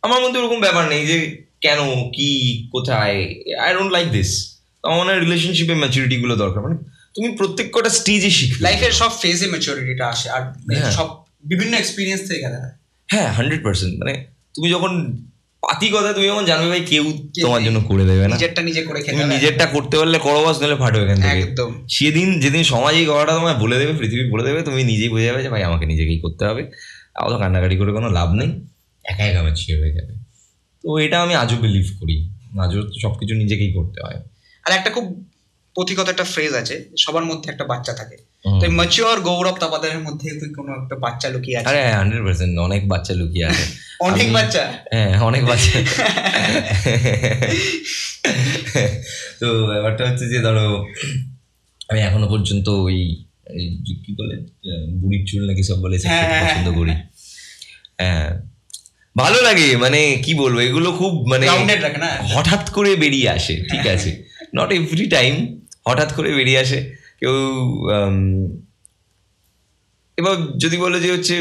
[0.02, 1.16] আমার মধ্যে ওরকম ব্যাপার নেই যে
[1.60, 1.80] কেন
[2.12, 2.30] কি
[2.72, 3.16] কোথায়
[3.60, 4.30] আই ডোন্ট লাইক দিস
[4.84, 6.76] আমার মনে হয় রিলেশনশিপে ম্যাচুরিটি গুলো দরকার। মানে
[7.14, 11.08] তুমি প্রত্যেক কটা স্টেজে শিখবে লাইফের সব ফেজে ম্যাচুরিটিটা আসে আর হ্যাঁ। সব
[11.44, 12.58] বিভিন্ন এক্সপিরিয়েন্স থেকে গেলে
[13.08, 14.12] হ্যাঁ হান্ড্রেড পার্সেন্ট মানে
[14.54, 14.92] তুমি যখন
[15.62, 18.82] পাতি কথা তুমি যখন জানবে ভাই কেউ কেউ তোমার জন্য করে দেবে না। নিজেরটা নিজে
[18.82, 22.94] করে খেতে নিজেরটা করতে পারলে করো বাস নাহলে ফাটো এখান থেকে। একদম। সেদিন যেদিন সমাজ
[22.94, 25.84] এই কথাটা তোমায় বলে দেবে পৃথিবী বলে দেবে তুমি নিজেই বুঝে যাবে যে ভাই আমাকে
[25.86, 26.62] নিজেকেই করতে হবে।
[27.16, 28.50] অত কান্নাকাটি করে কোনো লাভ নেই।
[29.04, 30.14] একা একা ম্যাচিওর হয়ে যাবে।
[30.84, 34.16] তো এটা আমি আজও বিলিভ করি। আজও সব কিছু নিজেকেই করতে হয়।
[34.64, 35.30] আর একটা খুব
[35.76, 38.16] পথিগত একটা ফ্রেজ আছে সবার মধ্যে একটা বাচ্চা থাকে।
[38.60, 42.88] তো ম্যাচিওর গৌরব তাপাদের মধ্যে তুই কোনো একটা বাচ্চা লুকিয়ে আছে আরে হান্ড্রেড পার্সেন্ট অনেক
[42.88, 43.64] বাচ্চা লুকিয়ে আছে।
[44.00, 44.72] অনেক বাচ্চা?
[44.92, 45.78] হ্যাঁ অনেক বাচ্চা।
[49.40, 50.86] তো ব্যাপারটা হচ্ছে যে ধরো
[51.88, 53.24] আমি এখনও পর্যন্ত ওই
[53.58, 53.66] এই
[54.04, 54.36] কি বলে
[55.00, 56.92] বুড়ির চুল নাকি সব বলে হ্যাঁ, হ্যাঁ, পছন্দ করি।
[57.98, 58.28] হ্যাঁ
[59.16, 61.46] ভালো লাগে মানে কি বলব এগুলো খুব মানে
[62.34, 64.10] হঠাৎ করে বেরিয়ে আসে ঠিক আছে।
[64.54, 65.34] নট এভরি টাইম
[65.86, 66.78] হঠাৎ করে বেরিয়ে আসে।
[67.20, 67.34] কেউ
[70.18, 71.34] এবার যদি বলে যে হচ্ছে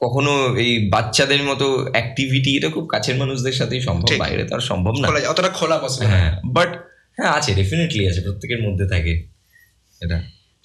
[0.00, 4.94] কখনো এই বাচ্চাদের মতো অ্যাক্টিভিটি এটা খুব কাছের মানুষদের সাথেই সম্ভব বাইরে তো আর সম্ভব
[5.00, 6.70] না। অতটা খোলা পসিবল হ্যাঁ বাট
[7.18, 9.14] হ্যাঁ আছে ডেফিনেটলি আছে প্রত্যেকের মধ্যে থাকে।
[10.00, 10.18] এটা।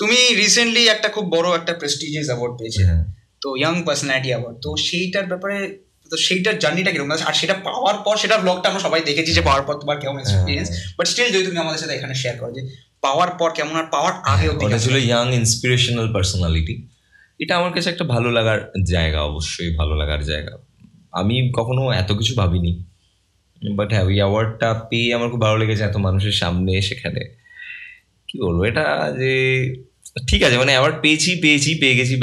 [0.03, 3.03] তুমি রিসেন্টলি একটা খুব বড় একটা প্রেস্টিজিয়াস অ্যাওয়ার্ড পেয়েছে। হ্যাঁ।
[3.41, 5.57] তো ইয়াং পার্সোনালিটি অ্যাওয়ার্ড তো সেইটার ব্যাপারে
[6.11, 7.11] তো সেইটার জার্নিটা কীরকম?
[7.11, 10.69] আর সেটা পাওয়ার পর সেটা ব্লগটা আমরা সবাই দেখেছি যে পাওয়ার পর তোমার কেমন এক্সপিরিয়েন্স
[10.97, 12.61] বাট স্টিল যদি তুমি আমাদের সাথে এখানে শেয়ার করো যে
[13.01, 16.87] পাওয়ার পর কেমন আর পাওয়ার আগে ওটা ছিল ইয়াং ইন্সপিরেশনাল পার্সোনালিটি
[17.39, 20.57] এটা আমার কাছে একটা ভালো লাগার জায়গা অবশ্যই ভালো লাগার জায়গা।
[21.11, 22.83] আমি কখনো এত কিছু ভাবিনি।
[23.75, 27.21] বাট হ্যাঁ ওই অ্যাওয়ার্ডটা পেয়ে আমার খুব ভালো লেগেছে এত মানুষের সামনে সেখানে
[28.29, 28.63] কি বলব?
[28.63, 28.85] এটা
[29.17, 29.33] যে
[30.29, 32.15] ঠিক আছে মানে অ্যাওয়ার্ড পেয়েছি পেয়েছি পেয়ে গেছি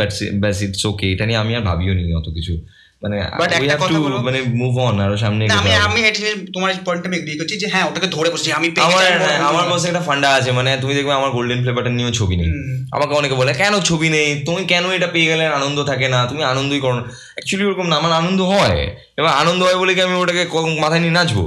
[0.42, 2.54] ব্যাস ইটস ওকে এটা নিয়ে আমি আর ভাবিও নি অত কিছু।
[3.02, 3.16] মানে
[4.26, 6.00] মানে মুভ অন আরও সামনে না আমি আমি
[6.54, 9.04] তোমার পয়েন্টটা আমি এগ্রি করছি যে হ্যাঁ ওটাকে ধরে বসছি। আমি আমার
[9.50, 12.50] আমার। বসে একটা ফান্ডা আছে মানে তুমি দেখবে আমার গোল্ডেন ফ্লেভারটা নিয়েও ছবি নেই।
[12.92, 14.42] আমাকে অনেকে বলে কেন ছবি নেই?
[14.46, 16.26] তুমি কেন এটা পেয়ে গেলে আনন্দ থাকে না?
[16.26, 16.96] তুমি আনন্দই করো
[17.34, 20.42] অ্যাকচুয়ালি ওরকম না আমার আনন্দ হয়। এবার আনন্দ হয় বলে কি আমি ওটাকে
[20.80, 21.44] মাথায় নিয়ে নাচবো?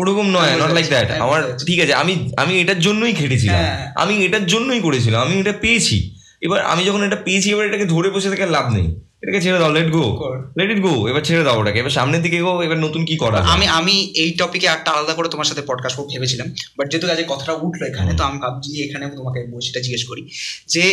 [0.00, 4.14] ওরকম নয় নট লাইক দ্যাট আমার ঠিক আছে আমি আমি এটার জন্যই খেটেছিলাম। হ্যাঁ। আমি
[4.26, 5.96] এটার জন্যই করেছিলাম আমি এটা পেয়েছি।
[6.46, 8.86] এবার আমি যখন এটা পেয়েছি এবার এটাকে ধরে বসে থেকে লাভ নেই।
[9.22, 10.04] এটাকে ছেড়ে দাও লেট গো
[10.58, 13.38] লেট ইট গো এবার ছেড়ে দাও ওটাকে। এবার সামনের দিকে গো এবার নতুন কি করা
[13.54, 17.26] আমি আমি এই টপিকে একটা আলাদা করে তোমার সাথে পডকাস্ট করব ভেবেছিলাম। বাট যেহেতু আজকে
[17.32, 20.22] কথাটা উঠল এখানে তো আমি ভাবছি এখানে তোমাকে সেটা জিজ্ঞেস করি
[20.74, 20.84] যে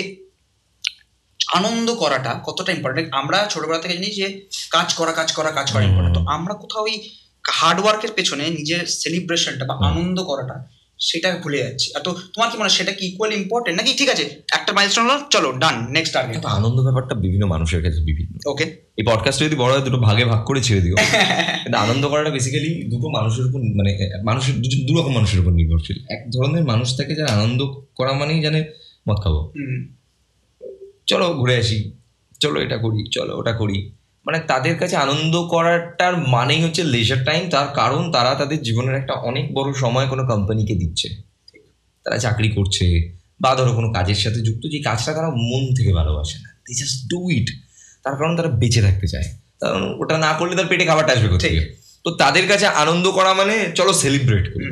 [1.39, 4.27] আনন্দ করাটা কতটা ইম্পর্টেন্ট আমরা ছোটবেলা থেকে জানি যে
[4.71, 6.85] কাজ করা কাজ করা কাজ করা ইম্পর্টেন্ট তো আমরা কোথাও
[7.51, 12.63] হার্ডওয়ার্কের পেছনে নিজের সেলিব্রেশনটা বা আনন্দ করাটা সেটা ভুলে যাচ্ছি। আর তো তোমার কি মনে
[12.63, 16.45] হয় সেটা কি ইকুয়াল ইম্পর্টেন্ট নাকি ঠিক আছে একটা মাইলস্টোন হলো চলো ডান নেক্সট টার্গেট
[16.45, 18.63] আনন্দ ব্যাপারটা বিভিন্ন মানুষের কাছে বিভিন্ন। ওকে
[18.97, 20.95] এই পডকাস্ট যদি বড় হয় দুটো ভাগে ভাগ করে ছেড়ে দিও।
[21.63, 24.55] কিন্তু আনন্দ করাটা বেসিক্যালি দুটো মানুষের উপর মানে মানুষের
[24.87, 27.63] দু- রকম মানুষের উপর নির্ভরশীল। এক ধরনের মানুষ থাকে যারা আনন্দ
[27.95, 28.63] করা মানেই জানে
[29.09, 29.51] মদ খাব।
[31.07, 31.91] চলো ঘুরে আসি।
[32.39, 33.91] চলো এটা করি চলো ওটা করি।
[34.29, 39.13] মানে তাদের কাছে আনন্দ করাটার মানেই হচ্ছে লেজার টাইম তার কারণ তারা তাদের জীবনের একটা
[39.13, 41.07] অনেক বড় সময় কোনো কোম্পানিকে দিচ্ছে।
[42.03, 46.37] তারা চাকরি করছে বা ধরো কোনো কাজের সাথে যুক্ত যে কাজটা তারা মন থেকে ভালোবাসে
[46.37, 47.47] না। দে জাস্ট ডু ইট
[48.03, 49.27] তার কারণ তারা বেঁচে থাকতে চায়।
[49.59, 51.75] কারণ ওটা না করলে তার পেটে খাবারটা আসবে কোথেকে?
[52.03, 54.65] তো তাদের কাছে আনন্দ করা মানে চলো সেলিব্রেট করি।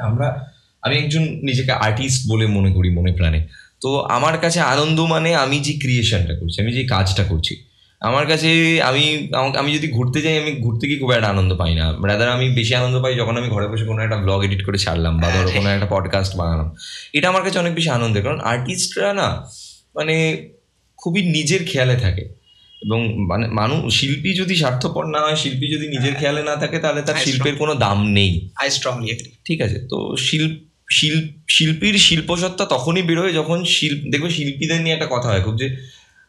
[0.00, 0.48] আমরা
[0.82, 3.46] আমি একজন নিজেকে আর্টিস্ট বলে মনে করি মনে প্রাণে।
[3.80, 7.54] তো আমার কাছে আনন্দ মানে আমি যে ক্রিয়েশনটা করছি আমি যে কাজটা করছি
[8.00, 9.28] আমার কাছে আমি
[9.58, 12.74] আমি যদি ঘুরতে যাই আমি ঘুরতে গিয়ে খুব একটা আনন্দ পাই না। রাদার আমি বেশি
[12.74, 15.68] আনন্দ পাই যখন আমি ঘরে বসে কোনো একটা ব্লগ এডিট করে ছাড়লাম বা ধরো কোনো
[15.68, 16.74] একটা পডকাস্ট বানালাম।
[17.12, 19.46] এটা আমার কাছে অনেক বেশি আনন্দের কারণ আর্টিস্টরা না
[19.94, 20.48] মানে
[20.96, 22.36] খুবই নিজের খেয়ালে থাকে।
[22.82, 27.02] এবং মানে মানুষ শিল্পী যদি স্বার্থপর না হয় শিল্পী যদি নিজের খেয়ালে না থাকে তাহলে
[27.02, 33.02] তার শিল্পের কোনো দাম নেই। আই স্ট্রংলি ঠিক আছে তো শিল্প শিল্প শিল্পীর শিল্পসত্তা তখনই
[33.02, 35.76] বেরোয় যখন শিল্প দেখবে শিল্পীদের নিয়ে একটা কথা হয় খুব যে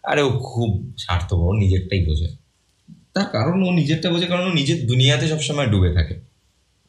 [0.08, 2.28] আরে ও খুব স্বার্থপর ও নিজেরটাই বোঝে।
[3.14, 6.28] তার কারণ ও নিজেরটা বোঝে কারণ ও নিজের দুনিয়াতে সবসময় ডুবে থাকে।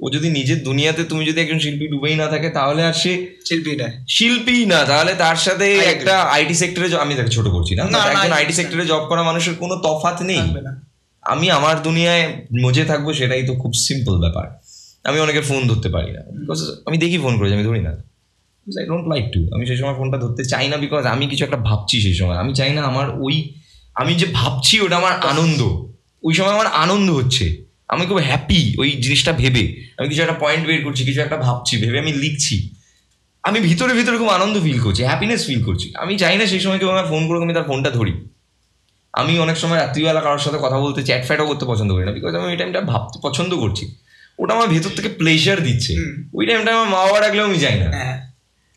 [0.01, 4.05] ও যদি নিজের দুনিয়াতে তুমি যদি একজন শিল্পী ডুবেই না থাকে তাহলে আর সে শিল্পীরা
[4.09, 8.05] শিল্পী না। তাহলে তার সাথে একটা আইটি সেক্টরে আমি তাকে ছোট করছি না। না, না,
[8.05, 10.83] একজন আইটি সেক্টরে জব করা মানুষের কোনো তফাৎ নেই। না।
[11.23, 14.61] আমি আমার দুনিয়ায় মজে থাকব সেটাই তো খুব সিম্পল ব্যাপার।
[15.05, 18.08] আমি অনেকের ফোন ধরতে পারি না। বিকজ আমি দেখি ফোন করেছি আমি ধরি না।
[18.77, 21.57] আই ডোন্ট লাইক টু আমি সেই সময় ফোনটা ধরতে চাই না বিকজ আমি কিছু একটা
[21.57, 23.55] ভাবছি সেই সময়। আমি চাই না আমার ওই
[23.95, 25.61] আমি যে ভাবছি ওটা আমার আনন্দ।
[26.23, 30.67] ওই সময় আমার আনন্দ হচ্ছে। আমি খুব হ্যাপি ওই জিনিসটা ভেবে। আমি কিছু একটা পয়েন্ট
[30.67, 32.71] বের করছি কিছু একটা ভাবছি ভেবে আমি লিখছি।
[33.43, 36.79] আমি ভিতরে ভিতরে খুব আনন্দ ফিল করছি হ্যাপিনেস ফিল করছি। আমি চাই না সেই সময়
[36.79, 38.13] কেউ আমার ফোন করে আমি তার ফোনটা ধরি।
[39.13, 42.35] আমি অনেক সময় রাত্রিবেলা কারোর সাথে কথা বলতে চ্যাট ফ্যাটও করতে পছন্দ করি না বিকজ
[42.35, 43.95] আমি ওই টাইমটা ভাবতে পছন্দ করছি।
[44.39, 45.95] ওটা আমার ভেতর থেকে প্লেজার দিচ্ছে।
[46.35, 48.28] ওই টাইমটা আমার মা বাবা ডাকলেও আমি যাই না। হ্যাঁ।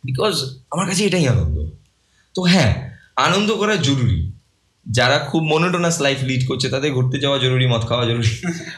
[0.03, 1.71] বিকজ আমার কাছে এটাই আনন্দ।
[2.35, 4.30] তো হ্যাঁ আনন্দ করা জরুরি।
[4.85, 8.31] যারা খুব মনোটোনাস লাইফ লিড করছে তাদের ঘুরতে যাওয়া জরুরি মদ খাওয়া জরুরি।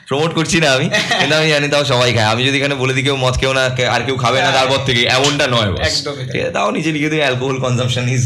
[0.09, 0.87] প্রমোট করছি না আমি
[1.19, 3.63] কিন্তু আমি জানি তাও সবাই খায়। আমি যদি এখানে বলে দিই কেউ মদ কেউ না
[3.95, 5.69] আর কেউ খাবে না তারপর থেকে এমনটা নয়
[6.55, 8.23] তাও নিজে লিখে দিই alcohol consumption is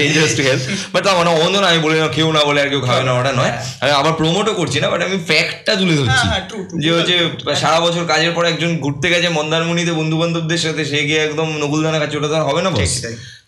[0.00, 0.62] dangerous to health
[0.92, 3.12] but তাও মানে অন্য না আমি বলি না কেউ না বলে আর কেউ খাবে না
[3.18, 6.80] ওটা নয়। আমি আবার প্রমোটও করছি না বাট আমি ফ্যাক্টটা তুলে ধরছি। হ্যাঁ, true, true.
[6.82, 7.14] যে হচ্ছে
[7.62, 11.98] সারা বছর কাজের পর একজন ঘুরতে গেছে মন্দারমণিতে বন্ধু বান্ধবদের সাথে সে গিয়ে একদম নকুলদানা
[12.02, 12.70] খাচ্ছে ওটা তো হবে না।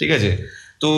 [0.00, 0.30] ঠিক আছে?
[0.82, 0.90] তো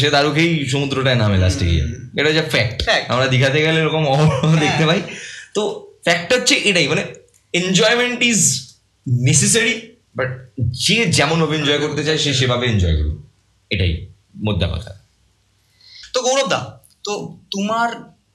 [0.00, 1.84] সে দারু খেয়েই সমুদ্রটায় নামে লাস্টে গিয়ে।
[2.18, 2.78] এটা হচ্ছে ফ্যাক্ট.
[3.12, 5.00] আমরা দীঘাতে গেলে এরকম অহরহ দেখতে পাই।
[5.56, 5.62] তো
[6.06, 7.02] ফ্যাক্টটা হচ্ছে এটাই মানে
[7.54, 8.40] এনজয়মেন্ট ইজ
[9.06, 9.74] নেসেসারি
[10.16, 10.30] বাট
[10.86, 13.18] যে যেমনভাবে এনজয় করতে চায় সে সেভাবে এনজয় করুক।
[13.70, 13.92] এটাই
[14.46, 14.90] মোদ্দা কথা।
[16.12, 16.60] তো গৌরব দা
[17.04, 17.12] তো
[17.50, 17.88] তোমার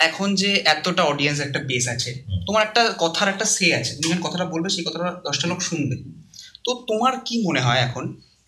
[0.08, 2.12] এখন যে এতটা অডিয়েন্স একটা বেস আছে
[2.48, 5.96] তোমার একটা কথার একটা সে আছে। তুমি কথাটা বলবে সেই কথাটা দশটা লোক শুনবে।
[6.66, 8.04] তো তোমার কি মনে হয় এখন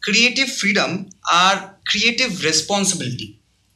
[0.08, 3.34] ক্রিয়েটিভ ফ্রিডম আর ক্রিয়েটিভ রেসপন্সিবিলিটি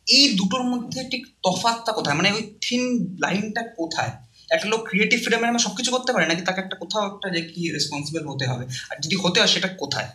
[0.07, 2.17] এই দুটোর মধ্যে ঠিক তফাৎটা কোথায়?
[2.17, 2.81] মানে ওই থিন
[3.19, 4.11] লাইনটা কোথায়?
[4.49, 7.71] একটা লোক ক্রিয়েটিভ ফ্রিডমের সব কিছু করতে পারে নাকি তাকে একটা কোথাও একটা যে কি
[7.71, 8.65] রেসপন্সিবল হতে হবে?
[8.91, 10.07] আর যদি হতে হয় সেটা কোথায়?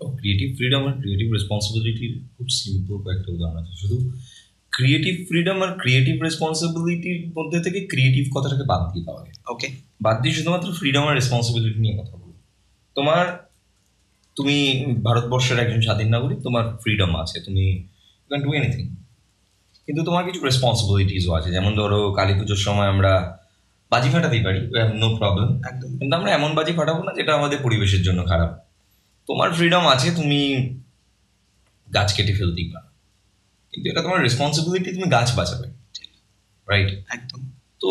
[0.00, 4.10] ক্রিয়েটিভ ফ্রিডম আর ক্রিয়েটিভ রেসপন্সিবিলিটির খুব সিম্পল কয়েকটা উদাহরণ আছে। শুধু
[4.70, 9.68] ক্রিয়েটিভ ফ্রিডম আর ক্রিয়েটিভ রেসপন্সিবিলিটির মধ্যে থেকে ক্রিয়েটিভ কথাটাকে বাদ দিয়ে দেওয়া ওকে
[10.02, 12.32] বাদ দিয়ে শুধুমাত্র ফ্রিডম আর রেসপন্সিবিলিটি নিয়ে কথা বলি
[12.94, 13.45] তোমার
[14.36, 18.96] তুমি ভারতবর্ষের একজন স্বাধীন নাগরিক তোমার ফ্রিডম আছে তুমি ইউ ক্যান ডু এনিথিং
[19.86, 23.38] কিন্তু তোমার কিছু রেসপন্সিবিলিটিসও আছে যেমন ধরো কালী পুজোর সময় আমরা
[23.90, 24.60] বাজি ফাটাতেই পারি
[24.94, 28.58] নো প্রবলেম একদম। কিন্তু আমরা এমন বাজি ফাটাবো না যেটা আমাদের পরিবেশের জন্য খারাপ।
[29.26, 30.70] তোমার ফ্রিডম আছে তুমি
[31.94, 32.86] গাছ কেটে ফেলতেই পারো।
[33.72, 35.68] কিন্তু এটা তোমার রেসপন্সিবিলিটি তুমি গাছ বাঁচাবে।
[36.68, 37.90] রাইট একদম। তো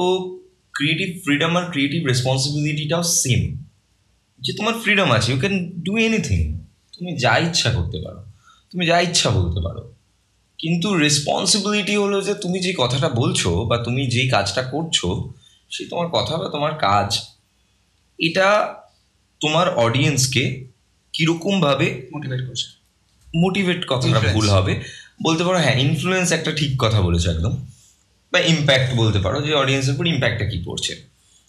[0.73, 3.64] ক্রিয়েটিভ ফ্রিডম আর ক্রিয়েটিভ রেসপন্সিবিলিটিটাও সেম
[4.45, 6.59] যে তোমার ফ্রিডম আছে ইউ ক্যান ডু এনিথিং
[6.97, 8.23] তুমি যা ইচ্ছা করতে পারো।
[8.71, 9.93] তুমি যা ইচ্ছা বলতে পারো।
[10.57, 15.05] কিন্তু রেসপন্সিবিলিটি হলো যে তুমি যে কথাটা বলছো বা তুমি যেই কাজটা করছ
[15.69, 17.19] সে তোমার কথা বা তোমার কাজ
[18.19, 18.75] এটা
[19.39, 20.67] তোমার অডিয়েন্সকে
[21.13, 22.67] কীরকমভাবে মোটিভেট করছে।
[23.35, 24.83] মোটিভেট কথাটা ভুল হবে।
[25.23, 27.65] বলতে পারো হ্যাঁ ইনফ্লুয়েন্স একটা ঠিক কথা বলেছ একদম।
[28.31, 30.95] বা ইম্প্যাক্ট বলতে পারো যে অডিয়েন্সের উপর ইম্প্যাক্টটা কী পড়ছে।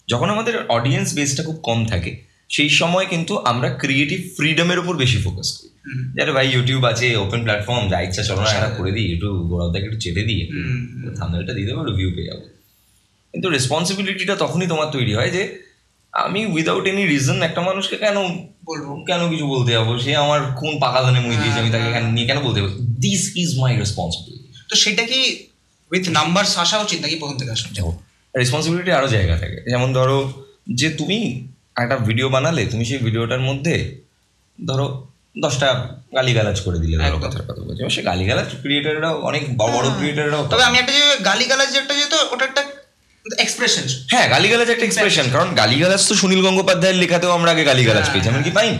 [0.07, 5.17] যখন আমাদের অডিয়েন্স বেসটা খুব কম থাকে সেই সময় কিন্তু আমরা ক্রিয়েটিভ ফ্রিডমের উপর বেশি
[5.17, 8.69] ফোকাস করি। হুম। যে আরে ভাই ইউটিউব আছে ওপেন প্ল্যাটফর্ম যা ইচ্ছা চলো না একটা
[8.69, 12.39] করে দিই একটু গোড়াওটাকে একটু চেটে দিই হুম, থামনেলটা দিয়ে দেবো রিভিউ পেয়ে যাব।
[13.31, 15.67] কিন্তু রেসপন্সিবিলিটিটা তখনই তোমার তৈরি হয় যে
[16.11, 18.15] আমি উইদাউট এনি রিজন একটা মানুষকে কেন
[18.65, 19.03] বলব?
[19.07, 19.99] কেন কিছু বলতে যাব?
[19.99, 22.69] সে আমার কোন পাকা ধানে মুই দিয়েছে আমি তাকে কেন- নিয়ে কেন বলতে যাব?
[22.99, 25.47] দিস ইজ মাই রেসপন্সিবিলিটি তো সেটা কি
[25.91, 27.69] উইথ নাম্বার আসা উচিত নাকি প্রথম থেকে আসা
[28.37, 34.01] রেসপন্সিবিলিটি আরও জায়গা থাকে। যেমন ধরো যে তুমি একটা ভিডিও বানালে তুমি সেই ভিডিওটার মধ্যে
[34.67, 35.07] ধরো
[35.39, 35.67] দশটা
[36.15, 40.63] গালিগালাজ করে দিলে একদম। কথার কথা বলছি। সে গালিগালাজ ক্রিয়েটাররাও অনেক বড় বড় ক্রিয়েটাররাও তবে
[40.63, 42.63] আমি একটা যে গালিগালাজ একটা যেহেতু ওটা একটা
[43.39, 48.13] এক্সপ্রেশন হ্যাঁ গালিগালাজ একটা এক্সপ্রেশন কারণ গালিগালাজ তো সুনীল গঙ্গোপাধ্যায়ের লেখাতেও আমরা আগে গালিগালাজ হ্যাঁ,
[48.13, 48.77] পেয়েছি। আমি কি পাইনি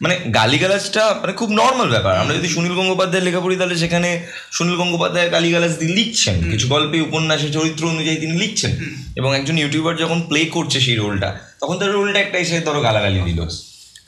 [0.00, 4.76] মানে গালিগালাজটা মানে খুব নর্মাল ব্যাপার। আমরা যদি সুনীল গঙ্গোপাধ্যায়ের লেখা পড়ি তাহলে সেখানে সুনীল
[4.76, 8.72] গঙ্গোপাধ্যায় গালিগালাজ দিয়ে লিখছেন। কিছু গল্পে উপন্যাসে চরিত্র অনুযায়ী তিনি লিখছেন।
[9.16, 13.20] এবং একজন ইউটিউবার যখন প্লে করছে সেই রোলটা তখন তার রোলটা একটা এসে ধরো গালাগালি
[13.20, 13.40] দিল।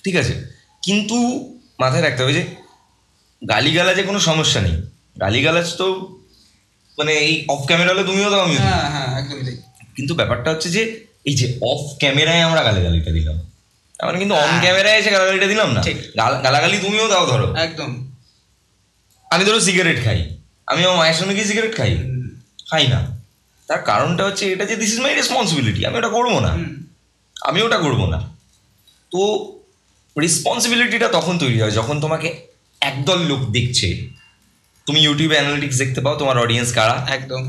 [0.04, 0.34] ঠিক আছে?
[0.82, 1.16] কিন্তু
[1.80, 2.44] মাথায় রাখতে হবে যে
[3.48, 4.82] গালিগালাজে কোনো সমস্যা নেই।
[5.20, 6.18] গালিগালাজ তো
[6.98, 9.56] মানে এই অফ ক্যামেরা হলে তুমিও দাও আমিও হ্যাঁ হ্যাঁ একদমই তাই
[9.96, 13.36] কিন্তু ব্যাপারটা হচ্ছে যে এই যে অফ ক্যামেরায় আমরা গালাগালিটা দিলাম।
[13.98, 15.82] আমরা কিন্তু অন। ক্যামেরায় এসে গালাগালিটা দিলাম না।
[16.42, 18.10] গালাগালি তুমিও দাও ধরো। একদম।
[19.30, 20.36] আমি ধরো সিগারেট খাই।
[20.66, 21.96] আমি আমার মায়ের সঙ্গে কি সিগারেট খাই?
[22.70, 23.20] খাই না।
[23.68, 26.58] তার কারণটা হচ্ছে এটা যে দিস ইজ মাই রেসপন্সিবিলিটি আমি ওটা করব না।
[27.44, 28.36] আমি ওটা করব না।
[29.10, 29.52] তো
[30.20, 32.46] রেসপন্সিবিলিটিটা তখন তৈরি হয় যখন তোমাকে
[32.80, 34.08] একদল লোক দেখছে।
[34.86, 37.06] তুমি ইউটিউবে অ্যানালিটিক্স দেখতে পাও তোমার অডিয়েন্স কারা?
[37.10, 37.48] একদম।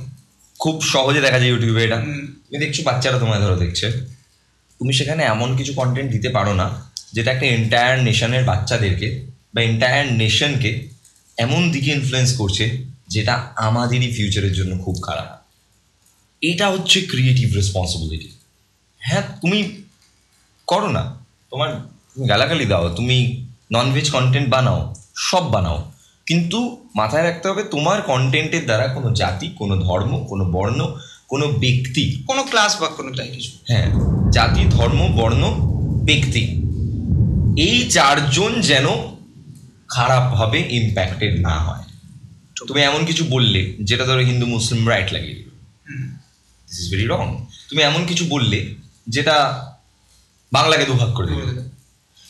[0.60, 3.91] খুব সহজে দেখা যায় ইউটিউবে এটা। তুমি দেখছ বাচ্চারা তোমায় ধরো দেখছে।
[4.79, 10.13] তুমি সেখানে এমন কিছু কন্টেন্ট দিতে পারো না যেটা একটা এন্টায়ার নেশনের বাচ্চাদেরকে বা এন্টায়ার
[10.13, 10.89] নেশনকে
[11.38, 15.45] এমন দিকে ইনফ্লুয়েন্স করছে যেটা আমাদেরই ফিউচারের জন্য খুব খারাপ।
[16.41, 18.29] এটা হচ্ছে ক্রিয়েটিভ রেসপন্সিবিলিটি
[18.99, 19.83] হ্যাঁ তুমি
[20.67, 21.04] করো না।
[21.52, 21.69] তোমার
[22.30, 23.17] গালাগালি দাও তুমি
[23.73, 24.80] ননভেজ কন্টেন্ট বানাও
[25.15, 25.91] সব বানাও।
[26.28, 26.60] কিন্তু
[26.95, 30.80] মাথায় রাখতে হবে তোমার কন্টেন্টের দ্বারা কোনো জাতি কোনো ধর্ম কোনো বর্ণ
[31.28, 33.88] কোনো ব্যক্তি কোনো ক্লাস বা কোনো তাই কিছু। হ্যাঁ
[34.32, 35.43] জাতি ধর্ম বর্ণ
[36.04, 36.43] ব্যক্তি
[37.58, 38.88] এই চারজন যেন
[39.88, 41.86] খারাপভাবে ইম্প্যাক্টেড না হয়।
[42.67, 45.49] তুমি এমন কিছু বললে যেটা ধরো হিন্দু মুসলিম রাইট লাগিয়ে দিল।
[46.67, 47.26] দিস ইজ ভেরি রং
[47.69, 48.76] তুমি এমন কিছু বললে
[49.08, 49.36] যেটা
[50.54, 51.60] বাংলাকে দুভাগ করে দিল।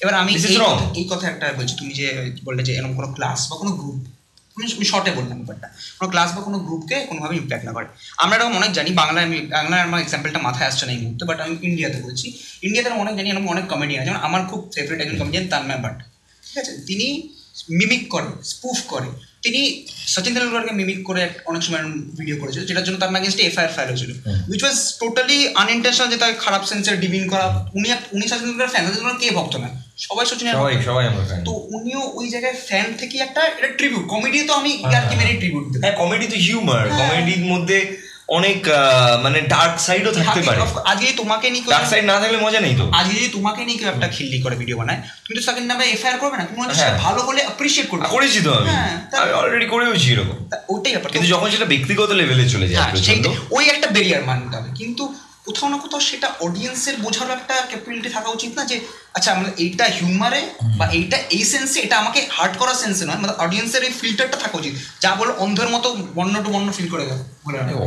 [0.01, 0.33] এবার আমি
[0.95, 4.05] এই কথা- একটা বলছি তুমি যে বললে যে এরকম কোনো ক্লাস বা কোনো গ্রুপ
[4.57, 5.67] আমি শর্টে বললাম ব্যাপারটা
[5.99, 7.85] কোনো ক্লাস বা কোনো গ্রুপকে কোনোভাবে ইম্প্যাক্ট না করে।
[8.17, 11.39] আমরা এরকম অনেক জানি বাংলায় আমি বাংলায় আমার এক্সাম্পলটা মাথায় আসছে না এই মুহূর্তে বাট
[11.39, 12.33] আমি ইন্ডিয়াতে বলছি।
[12.63, 15.63] ইন্ডিয়াতে আমি অনেক জানি এরকম অনেক কমেডিয়ান আছে যেমন আমার খুব ফেভারিট একজন কমেডিয়ান তার
[15.77, 16.77] ভাট। ঠিক আছে?
[16.85, 17.32] তিনি
[17.79, 19.09] মিমিক করে স্পুফ করে।
[19.43, 19.61] তিনি
[20.13, 21.83] সচিন তেন্ডুলকরকে মিমিক করে অনেক সময়
[22.19, 24.11] ভিডিও করেছিল যেটার জন্য তার এগেনস্টে এফআইআর ফাইল হয়েছিল।
[24.51, 27.45] উইচ ওয়াজ টোটালি আনইন্টেনশনাল যে তাকে খারাপ সেন্সের ডিবিং করা।
[27.77, 28.85] উনি উনি সচিন তেন্ডুলকার ফ্যান
[29.21, 29.69] কে ভক্ত না।
[30.07, 34.39] সবাই সচিনের সবাই সবাই আমরা তো উনিও ওই জায়গায় ফ্যান থেকে একটা এটা ট্রিবিউট কমেডি
[34.49, 37.77] তো আমি ইয়ার্কি মেরে ট্রিবিউট দেবো হ্যাঁ কমেডি তো হিউমার হ্যাঁ। কমেডির মধ্যে
[38.37, 38.59] অনেক
[39.23, 42.85] মানে ডার্ক সাইডও থাকতে পারে। আজকে তোমাকে নিয়ে ডার্ক সাইড না থাকলে মজা নেই তো।
[42.91, 46.17] আজকে যদি তোমাকে নিয়ে কেউ একটা খিল্লি করে ভিডিও বানায় তুমি তো সেকেন্ড নামে এফআইআর
[46.19, 50.07] করবে না তুমি হ্যাঁ। ভালো হলে অ্যাপ্রিশিয়েট করবে। করেছি তো আমি। হ্যাঁ, আমি অলরেডি করেওছি
[50.11, 50.37] এরকম।
[50.69, 52.93] ওটাই ব্যাপার। কিন্তু যখন সেটা ব্যক্তিগত লেভেলে চলে যায় হ্যাঁ
[53.51, 55.03] ওই একটা ব্যারিয়ার মানতে হবে। কিন্তু
[55.45, 58.79] কোথাও না কোথাও সেটা অডিয়েন্সের বোঝার একটা ক্যাপাবিলিটি থাকা উচিত না যে
[59.13, 60.41] আচ্ছা আমরা এইটা হিউমারে
[60.77, 64.57] বা এইটা এই সেন্সে এটা আমাকে হার্ট করার সেন্সে নয় মানে অডিয়েন্সের এই ফিল্টারটা থাকা
[64.57, 67.19] উচিত। যা বলে অন্ধের মতো বন্য টু বন্য ফিল করে গেল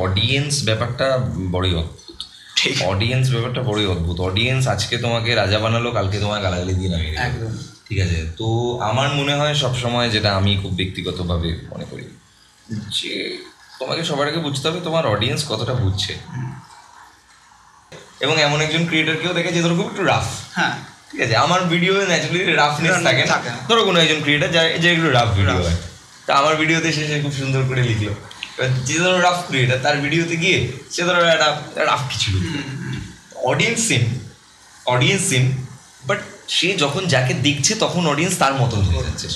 [0.07, 1.07] অডিয়েন্স ব্যাপারটা
[1.51, 2.19] বড়ই অদ্ভুত।
[2.57, 7.15] ঠিক। অডিয়েন্স ব্যাপারটা বড়ই অদ্ভুত। অডিয়েন্স আজকে তোমাকে রাজা বানালো কালকে তোমার গালাগালি দিয়ে নামিয়ে
[7.17, 7.53] একদম।
[7.89, 8.19] ঠিক আছে?
[8.39, 12.05] তো আমার মনে হয় সব সময় যেটা আমি খুব ব্যক্তিগতভাবে মনে করি
[12.91, 13.15] যে
[13.79, 16.15] তোমাকে সবার আগে বুঝতে হবে তোমার অডিয়েন্স কতটা বুঝছে।
[18.21, 20.27] এবং এমন একজন ক্রিয়েটারকেও দেখে যে ধরো খুব একটু রাফ
[20.57, 20.75] হ্যাঁ।
[21.11, 21.37] ঠিক আছে?
[21.37, 23.37] আমার ভিডিও ন্যাচারালি রাফনেস থাকে না।
[23.69, 25.77] ধরো কোনো একজন ক্রিয়েটার যার যে একটু রাফ ভিডিও হয়।
[26.27, 28.13] তা আমার ভিডিওতে সে খুব সুন্দর করে লিখলো।
[28.59, 32.31] এবার যে ধরো রাফ ক্রিয়েটার তার ভিডিওতে গিয়ে সে ধরো একটা রাফ কিছু
[33.45, 34.03] audience same
[34.87, 35.45] audience same
[36.07, 39.29] but সে যখন যাকে দেখছে তখন অডিয়েন্স তার মতন হয়ে যাচ্ছে।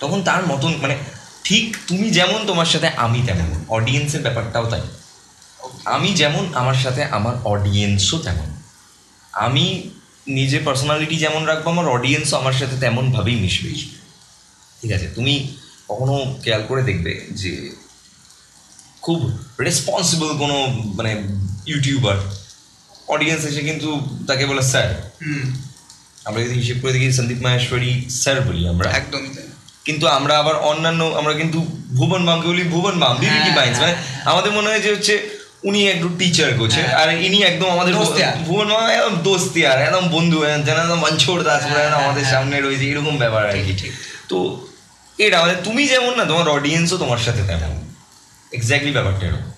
[0.00, 0.96] তখন তার মতন মানে
[1.44, 4.80] ঠিক তুমি যেমন তোমার সাথে আমি তেমন। অডিয়েন্সের ব্যাপারটাও তাই।
[5.84, 8.48] আমি যেমন আমার সাথে আমার অডিয়েন্সও তেমন।
[9.32, 9.90] আমি
[10.26, 13.70] নিজে পার্সোনালিটি যেমন রাখব আমার অডিয়েন্সও আমার সাথে তেমনভাবেই মিশবে।
[14.82, 15.06] ঠিক আছে?
[15.14, 15.54] তুমি
[15.88, 17.72] কখনো খেয়াল করে দেখবে যে
[19.02, 19.30] খুব
[19.60, 20.54] রেসপন্সিবল কোনো
[20.94, 21.22] মানে
[21.66, 22.16] ইউটিউবার
[23.08, 24.88] অডিয়েন্স এসে কিন্তু তাকে বলে স্যার
[25.22, 25.44] হুম।
[26.24, 29.44] আমরা যদি হিসেব করে দেখি সন্দীপ মাহেশ্বরী স্যার বলি আমরা। একদমই তাই।
[29.84, 31.58] কিন্তু আমরা আবার অন্যান্য আমরা কিন্তু
[31.94, 33.94] ভুবন বামকে বলি ভুবন বাম বিবিটি হ্যাঁ, বাইন্স মানে
[34.24, 37.94] আমাদের মনে হয় যে হচ্ছে উনি একটু টিচার হ্যাঁ। আর ইনি একদম আমাদের।
[38.44, 43.46] ভুবন একদম দোস্তিয়ার একদম বন্ধু যেন একদম মঞ্চোর দাস আমাদের হ্যাঁ, সামনে রয়েছে এরকম ব্যাপার
[43.46, 43.90] আর কি।
[44.28, 44.66] তো
[45.18, 47.94] এটা মানে তুমি যেমন না তোমার অডিয়েন্সও তোমার সাথে তেমন।
[48.52, 49.50] এক্স্যাক্টলি ব্যাপারটা এরকম।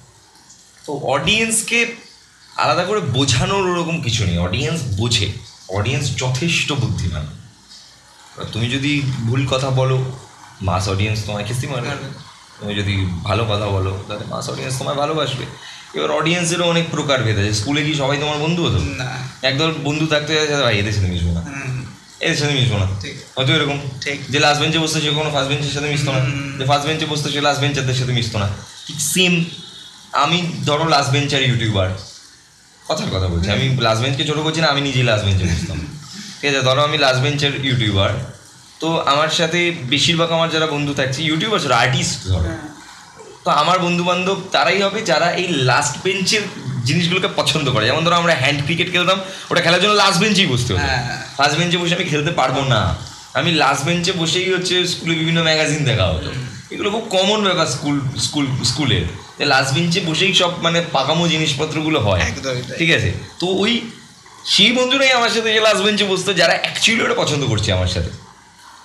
[0.87, 1.97] তো অডিয়েন্সকে
[2.57, 5.33] আলাদা করে বোঝানোর ওরকম কিছু নেই। অডিয়েন্স বোঝে।
[5.69, 7.27] অডিয়েন্স যথেষ্ট বুদ্ধিমান।
[8.53, 10.05] তুমি যদি ভুল কথা বলো
[10.63, 11.89] মাস অডিয়েন্স তোমায় খেস্তি মারবে।
[12.61, 15.45] তুমি যদি ভালো কথা বলো তাহলে মাস অডিয়েন্স তোমায় ভালোবাসবে।
[15.95, 18.79] এবার অডিয়েন্সেরও অনেক প্রকার ভেদ আছে। স্কুলে কি সবাই তোমার বন্ধু হতো?
[18.79, 21.43] না। একদল বন্ধু থাকতে ভাই এদের সাথে মিশবো না।
[22.21, 22.87] এদের সাথে মিশবো না।
[23.37, 26.19] হয়তো এরকম। ঠিক। যে লাস্ট বেঞ্চে বসতে সে কোনো ফার্স্ট বেঞ্চের সাথে মিশতো না।
[26.59, 28.49] যে ফার্স্ট বেঞ্চে বসতে সে লাস্ট বেঞ্চারদের সাথে মিশতো না।
[28.87, 29.45] ঠিক সেম
[30.13, 31.91] আমি ধরো লাস্ট বেঞ্চার ইউটিউবার
[32.89, 35.87] কথার কথা বলছি। আমি লাস্ট বেঞ্চকে ছোটো করছি না আমি নিজেই লাস্ট বেঞ্চে বসতাম।
[36.41, 36.61] ঠিক আছে?
[36.61, 38.11] ধরো আমি লাস্ট বেঞ্চের ইউটিউবার
[38.81, 42.51] তো আমার সাথে বেশিরভাগ আমার যারা বন্ধু থাকছে ইউটিউবার আর্টিস্ট ধরো।
[43.45, 46.41] তো আমার বন্ধু বান্ধব তারাই হবে যারা এই লাস্ট বেঞ্চের
[46.85, 49.21] জিনিসগুলোকে পছন্দ করে। যেমন ধরো আমরা হ্যান্ড ক্রিকেট খেলতাম
[49.51, 52.97] ওটা খেলার জন্য লাস্ট বেঞ্চেই বসতে হতো। হ্যাঁ। ফার্স্ট বেঞ্চে বসে আমি খেলতে পারব না।
[53.35, 56.31] আমি লাস্ট বেঞ্চে বসেই হচ্ছে স্কুলে বিভিন্ন ম্যাগাজিন দেখা হতো।
[56.71, 59.05] এগুলো খুব কমন ব্যাপার স্কুল স্কুল স্কুলের।
[59.47, 62.21] লাস্ট বেঞ্চে বসেই সব মানে পাকামো জিনিসপত্রগুলো হয়।
[62.79, 63.13] ঠিক আছে?
[63.39, 63.91] তো ওই
[64.45, 68.11] সেই বন্ধুরাই আমার সাথে যে লাস্ট বেঞ্চে বসতো যারা অ্যাকচুয়ালি ওটা পছন্দ করছে আমার সাথে।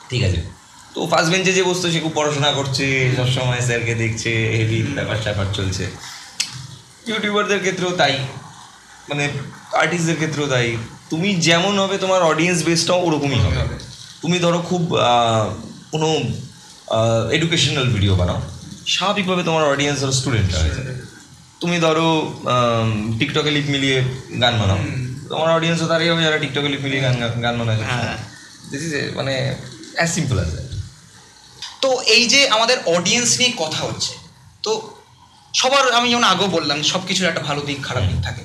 [0.09, 0.56] ঠিক আছে?
[0.93, 2.85] তো ফার্স্ট বেঞ্চে যে বসতো সে খুব পড়াশোনা করছে
[3.17, 5.85] সবসময় স্যারকে দেখছে হেভি ব্যাপার স্যাপার চলছে।
[7.07, 8.15] ইউটিউবারদের ক্ষেত্রেও তাই।
[9.09, 9.23] মানে
[9.73, 10.77] আর্টিস্টদের ক্ষেত্রেও তাই।
[11.09, 13.75] তুমি যেমন হবে তোমার অডিয়েন্স বেসটাও ওরকমই হবে।
[14.21, 14.81] তুমি ধরো খুব
[15.91, 16.07] কোনো
[17.31, 18.41] এডুকেশনাল ভিডিও বানাও।
[18.87, 20.93] স্বাভাবিকভাবে তোমার অডিয়েন্স ধরো স্টুডেন্টরা হয়ে যাবে।
[21.61, 22.07] তুমি ধরো
[23.19, 23.97] টিকটকে লিপ মিলিয়ে
[24.41, 24.79] গান বানাও।
[25.29, 28.17] তোমার অডিয়েন্সও তারাই হবে যারা টিকটকে লিপ মিলিয়ে গান গান বানায়। হ্যাঁ।
[28.71, 29.33] দিস ইজ মানে
[29.97, 30.66] অ্যাজ সিম্পল অ্যাজ দ্যাট
[31.83, 34.13] তো এই যে আমাদের অডিয়েন্স নিয়ে কথা হচ্ছে,
[34.65, 34.71] তো
[35.53, 38.43] সবার আমি যেমন আগেও বললাম সব কিছুর একটা ভালো দিক, খারাপ দিক থাকে।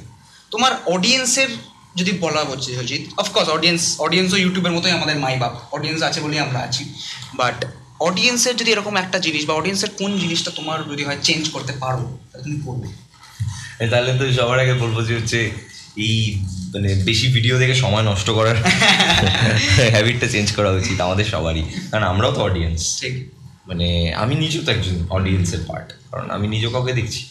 [0.53, 1.51] তোমার অডিয়েন্সের
[1.99, 6.41] যদি বলা হচ্ছে অজিত অফকোর্স অডিয়েন্স অডিয়েন্সও ইউটিউবের মতোই আমাদের মাই বাপ অডিয়েন্স আছে বলেই
[6.47, 6.83] আমরা আছি।
[7.41, 7.59] বাট
[8.09, 12.03] অডিয়েন্সের যদি এরকম একটা জিনিস বা অডিয়েন্সের কোন জিনিসটা তোমার যদি হয় চেঞ্জ করতে পারো,
[12.28, 12.89] তাহলে তুমি করবে।
[13.93, 15.41] তাহলে তো সবার আগে বলব যে হচ্ছে
[16.07, 16.16] এই
[16.73, 18.57] মানে বেশি ভিডিও দেখে সময় নষ্ট করার
[19.95, 23.14] হ্যাবিটটা চেঞ্জ করা উচিত আমাদের সবারই। কারণ আমরাও তো অডিয়েন্স ঠিক।
[23.66, 27.23] মানে আমি নিজেও তো একজন অডিয়েন্সের পার্ট কারণ আমি নিজেও কাউকে দেখছি।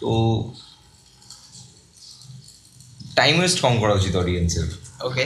[0.00, 0.10] তো
[3.16, 4.66] টাইম ওয়েস্ট কম করা উচিত অডিয়েন্সের
[5.04, 5.24] ওকে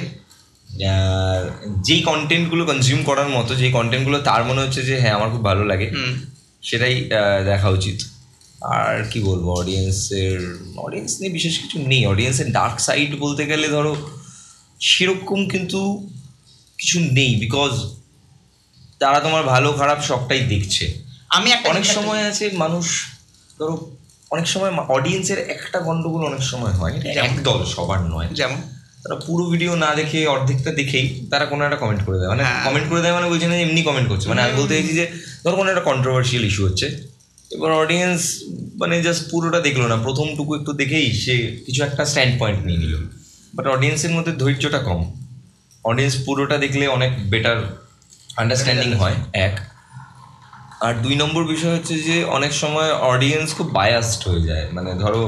[1.83, 5.63] যেই কন্টেন্টগুলো কনজিউম করার মতো যেই কন্টেন্টগুলো তার মনে হচ্ছে যে হ্যাঁ আমার খুব ভালো
[5.65, 5.87] লাগে
[6.63, 6.95] সেটাই
[7.45, 7.99] দেখা উচিত।
[8.61, 13.97] আর কি বলব অডিয়েন্সের অডিয়েন্স নিয়ে বিশেষ কিছু নেই। অডিয়েন্সের ডার্ক সাইড বলতে গেলে ধরো
[14.81, 16.09] সেরকম কিন্তু
[16.79, 17.71] কিছু নেই বিকজ
[18.99, 20.95] তারা তোমার ভালো খারাপ সবটাই দেখছে।
[21.29, 23.05] আমি অনেক সময় আছে মানুষ
[23.59, 23.91] ধরো
[24.31, 26.93] অনেক সময় অডিয়েন্সের একটা গন্ডগোল অনেক সময় হয়?
[27.07, 28.57] একদল সবার নয়। যেমন?
[29.03, 32.71] তারা পুরো ভিডিও না দেখে অর্ধেকটা দেখেই তারা কোনো একটা কমেন্ট করে দেয়। মানে হ্যাঁ।
[32.71, 35.13] কমেন্ট করে দেয় মানে বলছে না এমনি কমেন্ট করছে। মানে আমি বলতে চাইছি যে
[35.45, 37.20] ধরো কোনো একটা কন্ট্রোভার্সিয়াল ইস্যু হচ্ছে।
[37.51, 38.21] এবার অডিয়েন্স
[38.77, 41.35] মানে জাস্ট পুরোটা দেখল না প্রথমটুকু একটু দেখেই সে
[41.67, 42.95] কিছু একটা স্ট্যান্ড পয়েন্ট নিয়ে নিল।
[43.55, 45.01] বাট অডিয়েন্সের মধ্যে ধৈর্যটা কম।
[45.85, 47.59] অডিয়েন্স পুরোটা দেখলে অনেক বেটার
[48.37, 49.55] আন্ডারস্ট্যান্ডিং হয় এক।
[50.81, 55.23] আর দুই নম্বর বিষয় হচ্ছে যে অনেক সময় অডিয়েন্স খুব বায়াসড হয়ে যায়। মানে ধরো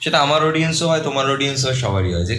[0.00, 2.36] সেটা আমার অডিয়েন্সও হয় তোমার অডিয়েন্স হয় সবারই হয়। যে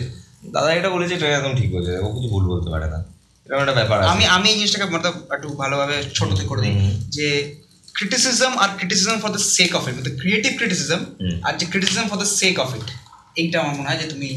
[0.54, 3.00] দাদা এটা বলেছে এটা একদম ঠিক হয়ে যায় ও কিছু ভুল বলতে পারে না।
[3.46, 6.76] এরকম একটা ব্যাপার আমি আমি এই জিনিসটাকে মতলব একটু ভালোভাবে ছোট থেকে করে দিই।
[7.10, 7.28] যে
[7.96, 11.02] criticism R criticism for the sake of it মানে ক্রিয়েটিভ ক্রিটিসিজম
[11.43, 12.88] আর যে criticism for the sake of it
[13.36, 14.28] এইটা আমার মনে হয় যে তুমি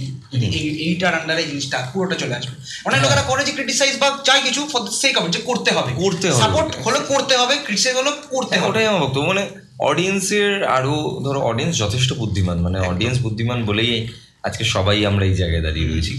[0.59, 2.54] এই এইটার আন্ডারে জিনিসটা পুরোটা চলে আসবে।
[2.84, 5.40] অনেক হ্যাঁ। লোকেরা করে যে ক্রিটিসাইজ বা চাই কিছু for the sake of it যে
[5.40, 9.00] করতে হবে। করতে হবে। সাপোর্ট হলে করতে হবে ক্রিটিসাইজ হলে করতে হ্যাঁ, হবে। ওটাই আমার
[9.00, 9.42] বক্তব্য। মানে
[9.80, 14.09] অডিয়েন্সের আরও ধরো অডিয়েন্স যথেষ্ট বুদ্ধিমান। মানে অডিয়েন্স বুদ্ধিমান বলেই
[14.42, 16.14] আজকে সবাই আমরা এই জায়গায় দাঁড়িয়ে রয়েছি।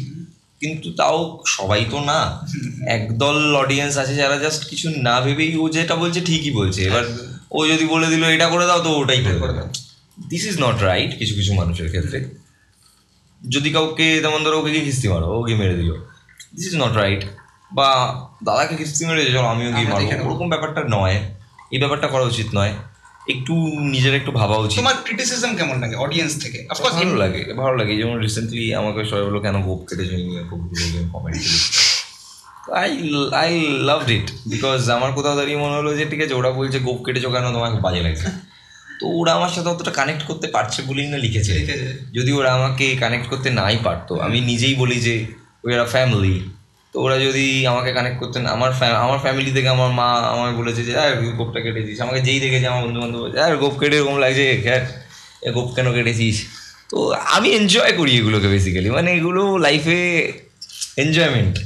[0.59, 2.47] কিন্তু তাও সবাই তো না।
[2.87, 7.03] একদল অডিয়েন্স আছে যারা জাস্ট কিছু না ভেবেই ও যেটা বলছে ঠিকই বলছে। এবার
[7.51, 9.67] ও যদি বলে দিল এটা করে দাও তো ওটাই করে দাও।
[10.29, 12.29] দিস ইজ নট রাইট কিছু কিছু মানুষের ক্ষেত্রে।
[13.49, 15.91] যদি কাউকে তেমন ধরো ওকে গিয়ে কিস্তি মারো ওকে মেরে দিল।
[16.55, 17.25] দিস ইজ নট রাইট
[17.71, 17.89] বা
[18.43, 21.19] দাদাকে কিস্তি মেরেছে চলো আমিও গিয়ে মারবো। ওরকম ব্যাপারটা নয়।
[21.71, 22.73] এই ব্যাপারটা করা উচিত নয়।
[23.33, 23.53] একটু
[23.93, 26.59] নিজের একটু ভাবা উচিত। তোমার ক্রিটিসিজম কেমন লাগে অডিয়েন্স থেকে?
[26.69, 30.59] অফকোর্স ভালো লাগে ভালো লাগে। যেমন রিসেন্টলি আমাকে সবাই বলল কেন গোপ কেটে কেটেছে খুব
[31.13, 31.37] comment
[32.81, 32.89] I
[33.43, 33.51] I
[33.89, 37.29] love it because আমার কোথাও দাঁড়িয়ে মনে হলো যে ঠিক আছে ওরা বলছে গোপ কেটেছো
[37.29, 37.45] কেন?
[37.53, 38.27] তোমাকে বাজে লাগছে।
[38.99, 41.53] তো ওরা আমার সাথে অতটা কানেক্ট করতে পারছে বলেই না লিখেছে।
[42.13, 45.15] যদি ওরা আমাকে কানেক্ট করতে নাই পারতো আমি নিজেই বলি যে
[45.63, 46.35] ওই এরা ফ্যামিলি
[46.93, 50.97] তো ওরা যদি আমাকে কানেক্ট করতেন আমার আমার ফ্যামিলি থেকে আমার মা আমায় বলেছে যে
[50.97, 54.45] আর গোপটা কেটেছিস আমাকে যেই দেখেছে আমার বন্ধু বান্ধব বলছে আর গোপ কেটে এরকম লাগছে
[55.53, 56.45] গোপ কেন কেটেছিস?
[56.89, 60.33] তো আমি এনজয় করি এগুলোকে বেসিক্যালি মানে এগুলো লাইফে
[60.97, 61.59] এনজয়মেন্ট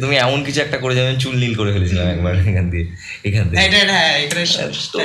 [0.00, 2.86] তুমি এমন কিছু একটা করে যাবেন চুল নীল করে ফেলেছিলাম একবার এখান দিয়ে
[3.24, 4.26] এখান থেকে এটা হ্যাঁ
[4.92, 4.98] তো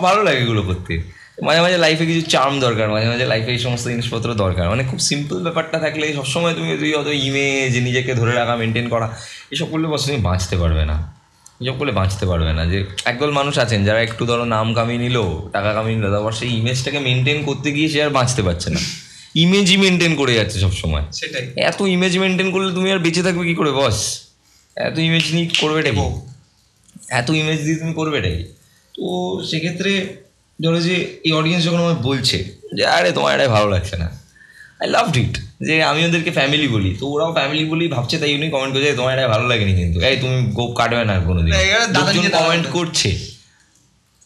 [0.00, 3.88] ভালো লাগে এগুলো করতে। মাঝে মাঝে লাইফে কিছু চার্ম দরকার মাঝে মাঝে লাইফে এই সমস্ত
[3.88, 8.56] জিনিসপত্র দরকার। মানে খুব সিম্পল ব্যাপারটা থাকলে সবসময় তুমি তুই অত ইমেজ নিজেকে ধরে রাখা
[8.56, 9.18] মেনটেন করা
[9.50, 11.14] এসব করলে বস তুমি বাঁচতে পারবে না।
[11.60, 15.22] এসব করলে বাঁচতে পারবে না। যে একদল মানুষ আছেন যারা একটু ধরো নাম কামিয়ে নিল
[15.52, 18.80] টাকা কামিয়ে নিল তারপর সেই ইমেজটাকে মেনটেন করতে গিয়ে সে আর বাঁচতে পারছে না।
[19.34, 23.54] ইমেজই মেনটেন করে যাচ্ছে সবসময়। সেটাই। এত ইমেজ মেনটেন করলে তুমি আর বেঁচে থাকবে কি
[23.54, 24.20] করে বস
[24.76, 25.92] এত ইমেজ নিয়ে করবে?
[27.10, 28.44] এত ইমেজ দিয়ে তুমি করবে এটাই
[28.94, 30.23] তো সেক্ষেত্রে
[30.62, 32.44] ধরো যে এই অডিয়েন্স যখন আমায় বলছে
[32.74, 34.20] যে আরে তোমার এটাই ভালো লাগছে না।
[34.80, 38.50] আই লাভ ইট যে আমি ওদেরকে ফ্যামিলি বলি। তো ওরাও ফ্যামিলি বলি ভাবছে তাই উনি
[38.50, 41.86] কমেন্ট করছে তোমার এটা ভালো লাগেনি কিন্তু। এই তুমি গোপ কাটবে না কোনোদিন। না, এরা
[41.86, 43.18] দাদা লোকজন কমেন্ট করছে।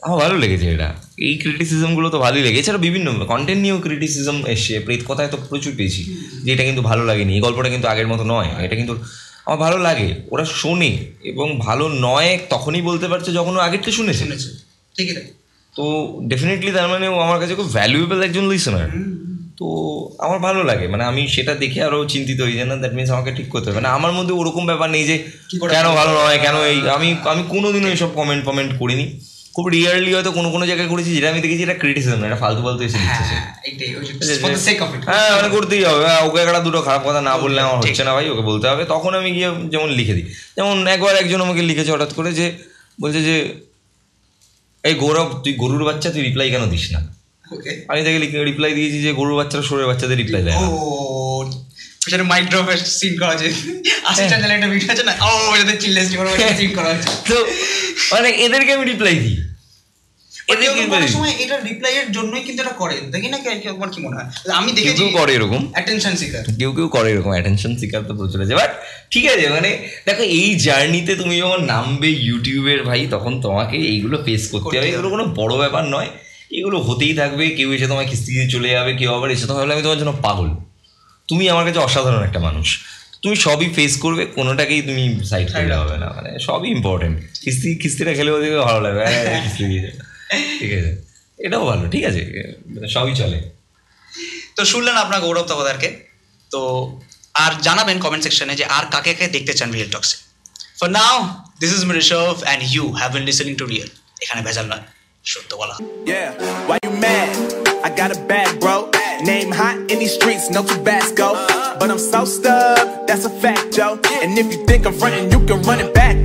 [0.02, 4.80] আমার ভালো লেগেছে এটা। এই ক্রিটিসিজমগুলো তো ভালোই লেগে এছাড়া বিভিন্ন কন্টেন্ট নিয়েও ক্রিটিসিজম এসছে।
[4.80, 6.14] প্রেত কথায় তো প্রচুর পেয়েছি
[6.44, 8.96] যে এটা কিন্তু ভালো লাগেনি। এই গল্পটা কিন্তু আগের মতো নয়। এটা কিন্তু
[9.46, 14.18] আমার ভালো লাগে। ওরা শোনে এবং ভালো নয় তখনই বলতে পারছে যখন ও আগেরটা শুনেছে।
[14.18, 14.48] শুনেছে।
[14.96, 15.24] ঠিকই তাই।
[15.78, 15.84] তো
[16.30, 18.88] ডেফিনেটলি তার মানে ও আমার কাছে খুব ভ্যালুয়েবল একজন লিসনার
[19.58, 19.66] তো
[20.18, 23.30] আমার ভালো লাগে। মানে আমি সেটা দেখে আরও চিন্তিত হই যে না দ্যাট মিনস আমাকে
[23.32, 25.16] ঠিক করতে হবে। মানে আমার মধ্যে ওরকম ব্যাপার নেই যে
[25.74, 29.06] কেন ভালো নয় কেন এই আমি আমি কোনোদিনও এইসব কমেন্ট ফমেন্ট করিনি।
[29.56, 32.82] খুব রিয়ারলি হয়তো কোনো কোনো জায়গায় করেছি যেটা আমি দেখেছি এটা ক্রিটিসিজম এটা ফালতু ফালতু
[32.84, 33.36] এসে দিচ্ছে।
[35.06, 38.04] হ্যাঁ হ্যাঁ মানে করতেই হবে। হ্যাঁ, ওকে একটা দুটো খারাপ কথা না বললে আমার হচ্ছে
[38.04, 40.26] না ভাই ওকে বলতে হবে। তখন আমি গিয়ে যেমন লিখে দিই।
[40.56, 42.46] যেমন একবার একজন আমাকে লিখেছে হঠাৎ করে যে
[43.00, 43.36] বলছে যে
[44.88, 47.00] এই গৌরব তুই গরুর বাচ্চা তুই রিপ্লাই কেন দিস না?
[47.88, 50.58] আমি তাকে রিপ্লাই দিয়েছি যে গরুর বাচ্চা সরের বাচ্চাদের রিপ্লাই দেয়
[52.24, 52.44] মাইক
[52.98, 53.48] সিন করা আছে
[54.04, 55.12] আশি হ্যাঁ। চ্যানেলে একটা ভিডিও আছে না?
[55.22, 57.36] ও ওটাতে চিল্লেস করা সিন করা আছে তো
[58.12, 60.37] মানে এদেরকে আমি রিপ্লাই দিই কেউ এদেরকে কেউ reply কোনো দিই।
[61.08, 64.52] সময় এটা রিপ্লাই এর জন্যই কিন্তু এটা করে দেখি না কি- তোমার কি মনে হয়।
[64.52, 68.42] আমি কেউ দেখেছি কেউ করে এরকম। অ্যাটেনশন সিকার কেউ কেউ করে এরকম অ্যাটেনশন তো প্রচুর
[68.42, 68.70] আছে। বাট
[69.10, 74.50] ঠিক আছে মানে দেখো এই জার্নিতে তুমি যখন নামবে ইউটিউবের ভাই তখন তোমাকে এইগুলো ফেস
[74.50, 76.06] করতে হবে। এগুলো কোনো বড় ব্যাপার নয়।
[76.50, 79.82] এগুলো হতেই থাকবে কেউ এসে তোমায় কিস্তি দিয়ে চলে যাবে কেউ আবার এসে তোমার আমি
[79.82, 80.50] তোমার জন্য পাগল।
[81.28, 82.78] তুমি আমার কাছে অসাধারণ একটা মানুষ।
[83.22, 88.14] তুমি সবই ফেস করবে কোনোটাকেই তুমি সাইড করলে হবে না। মানে সবই ইম্পর্টেন্ট কিস্তি কিস্তিটা
[88.14, 90.07] খেলে ওদিকে ভালো লাগবে। হ্যাঁ, কিস্তি দিয়েছে
[90.60, 90.92] ঠিক আছে
[91.38, 92.20] এটাও ভালো ঠিক আছে
[92.74, 93.38] মানে সবই চলে
[94.56, 95.88] তো শুনলেন আপনার গৌরব তকদারকে
[96.50, 96.60] তো
[97.34, 100.16] আর জানাবেন কমেন্ট সেকশনে যে আর কাকে কাকে দেখতে চান রিয়েল টক্সে
[100.78, 101.16] for now
[101.62, 103.88] this is মিরিশভ and you have been listening to real
[104.22, 104.84] এখানে ভেজাল নয়
[105.24, 105.76] সত্য বলা
[106.68, 107.30] why you mad?
[107.86, 108.76] I got a bag, bro.
[109.22, 111.28] Name hot in these streets, no Tabasco.
[111.78, 113.92] But I'm so stubbed, that's a fact, Joe.
[114.22, 116.16] And if you think I'm frontin', you can run it back.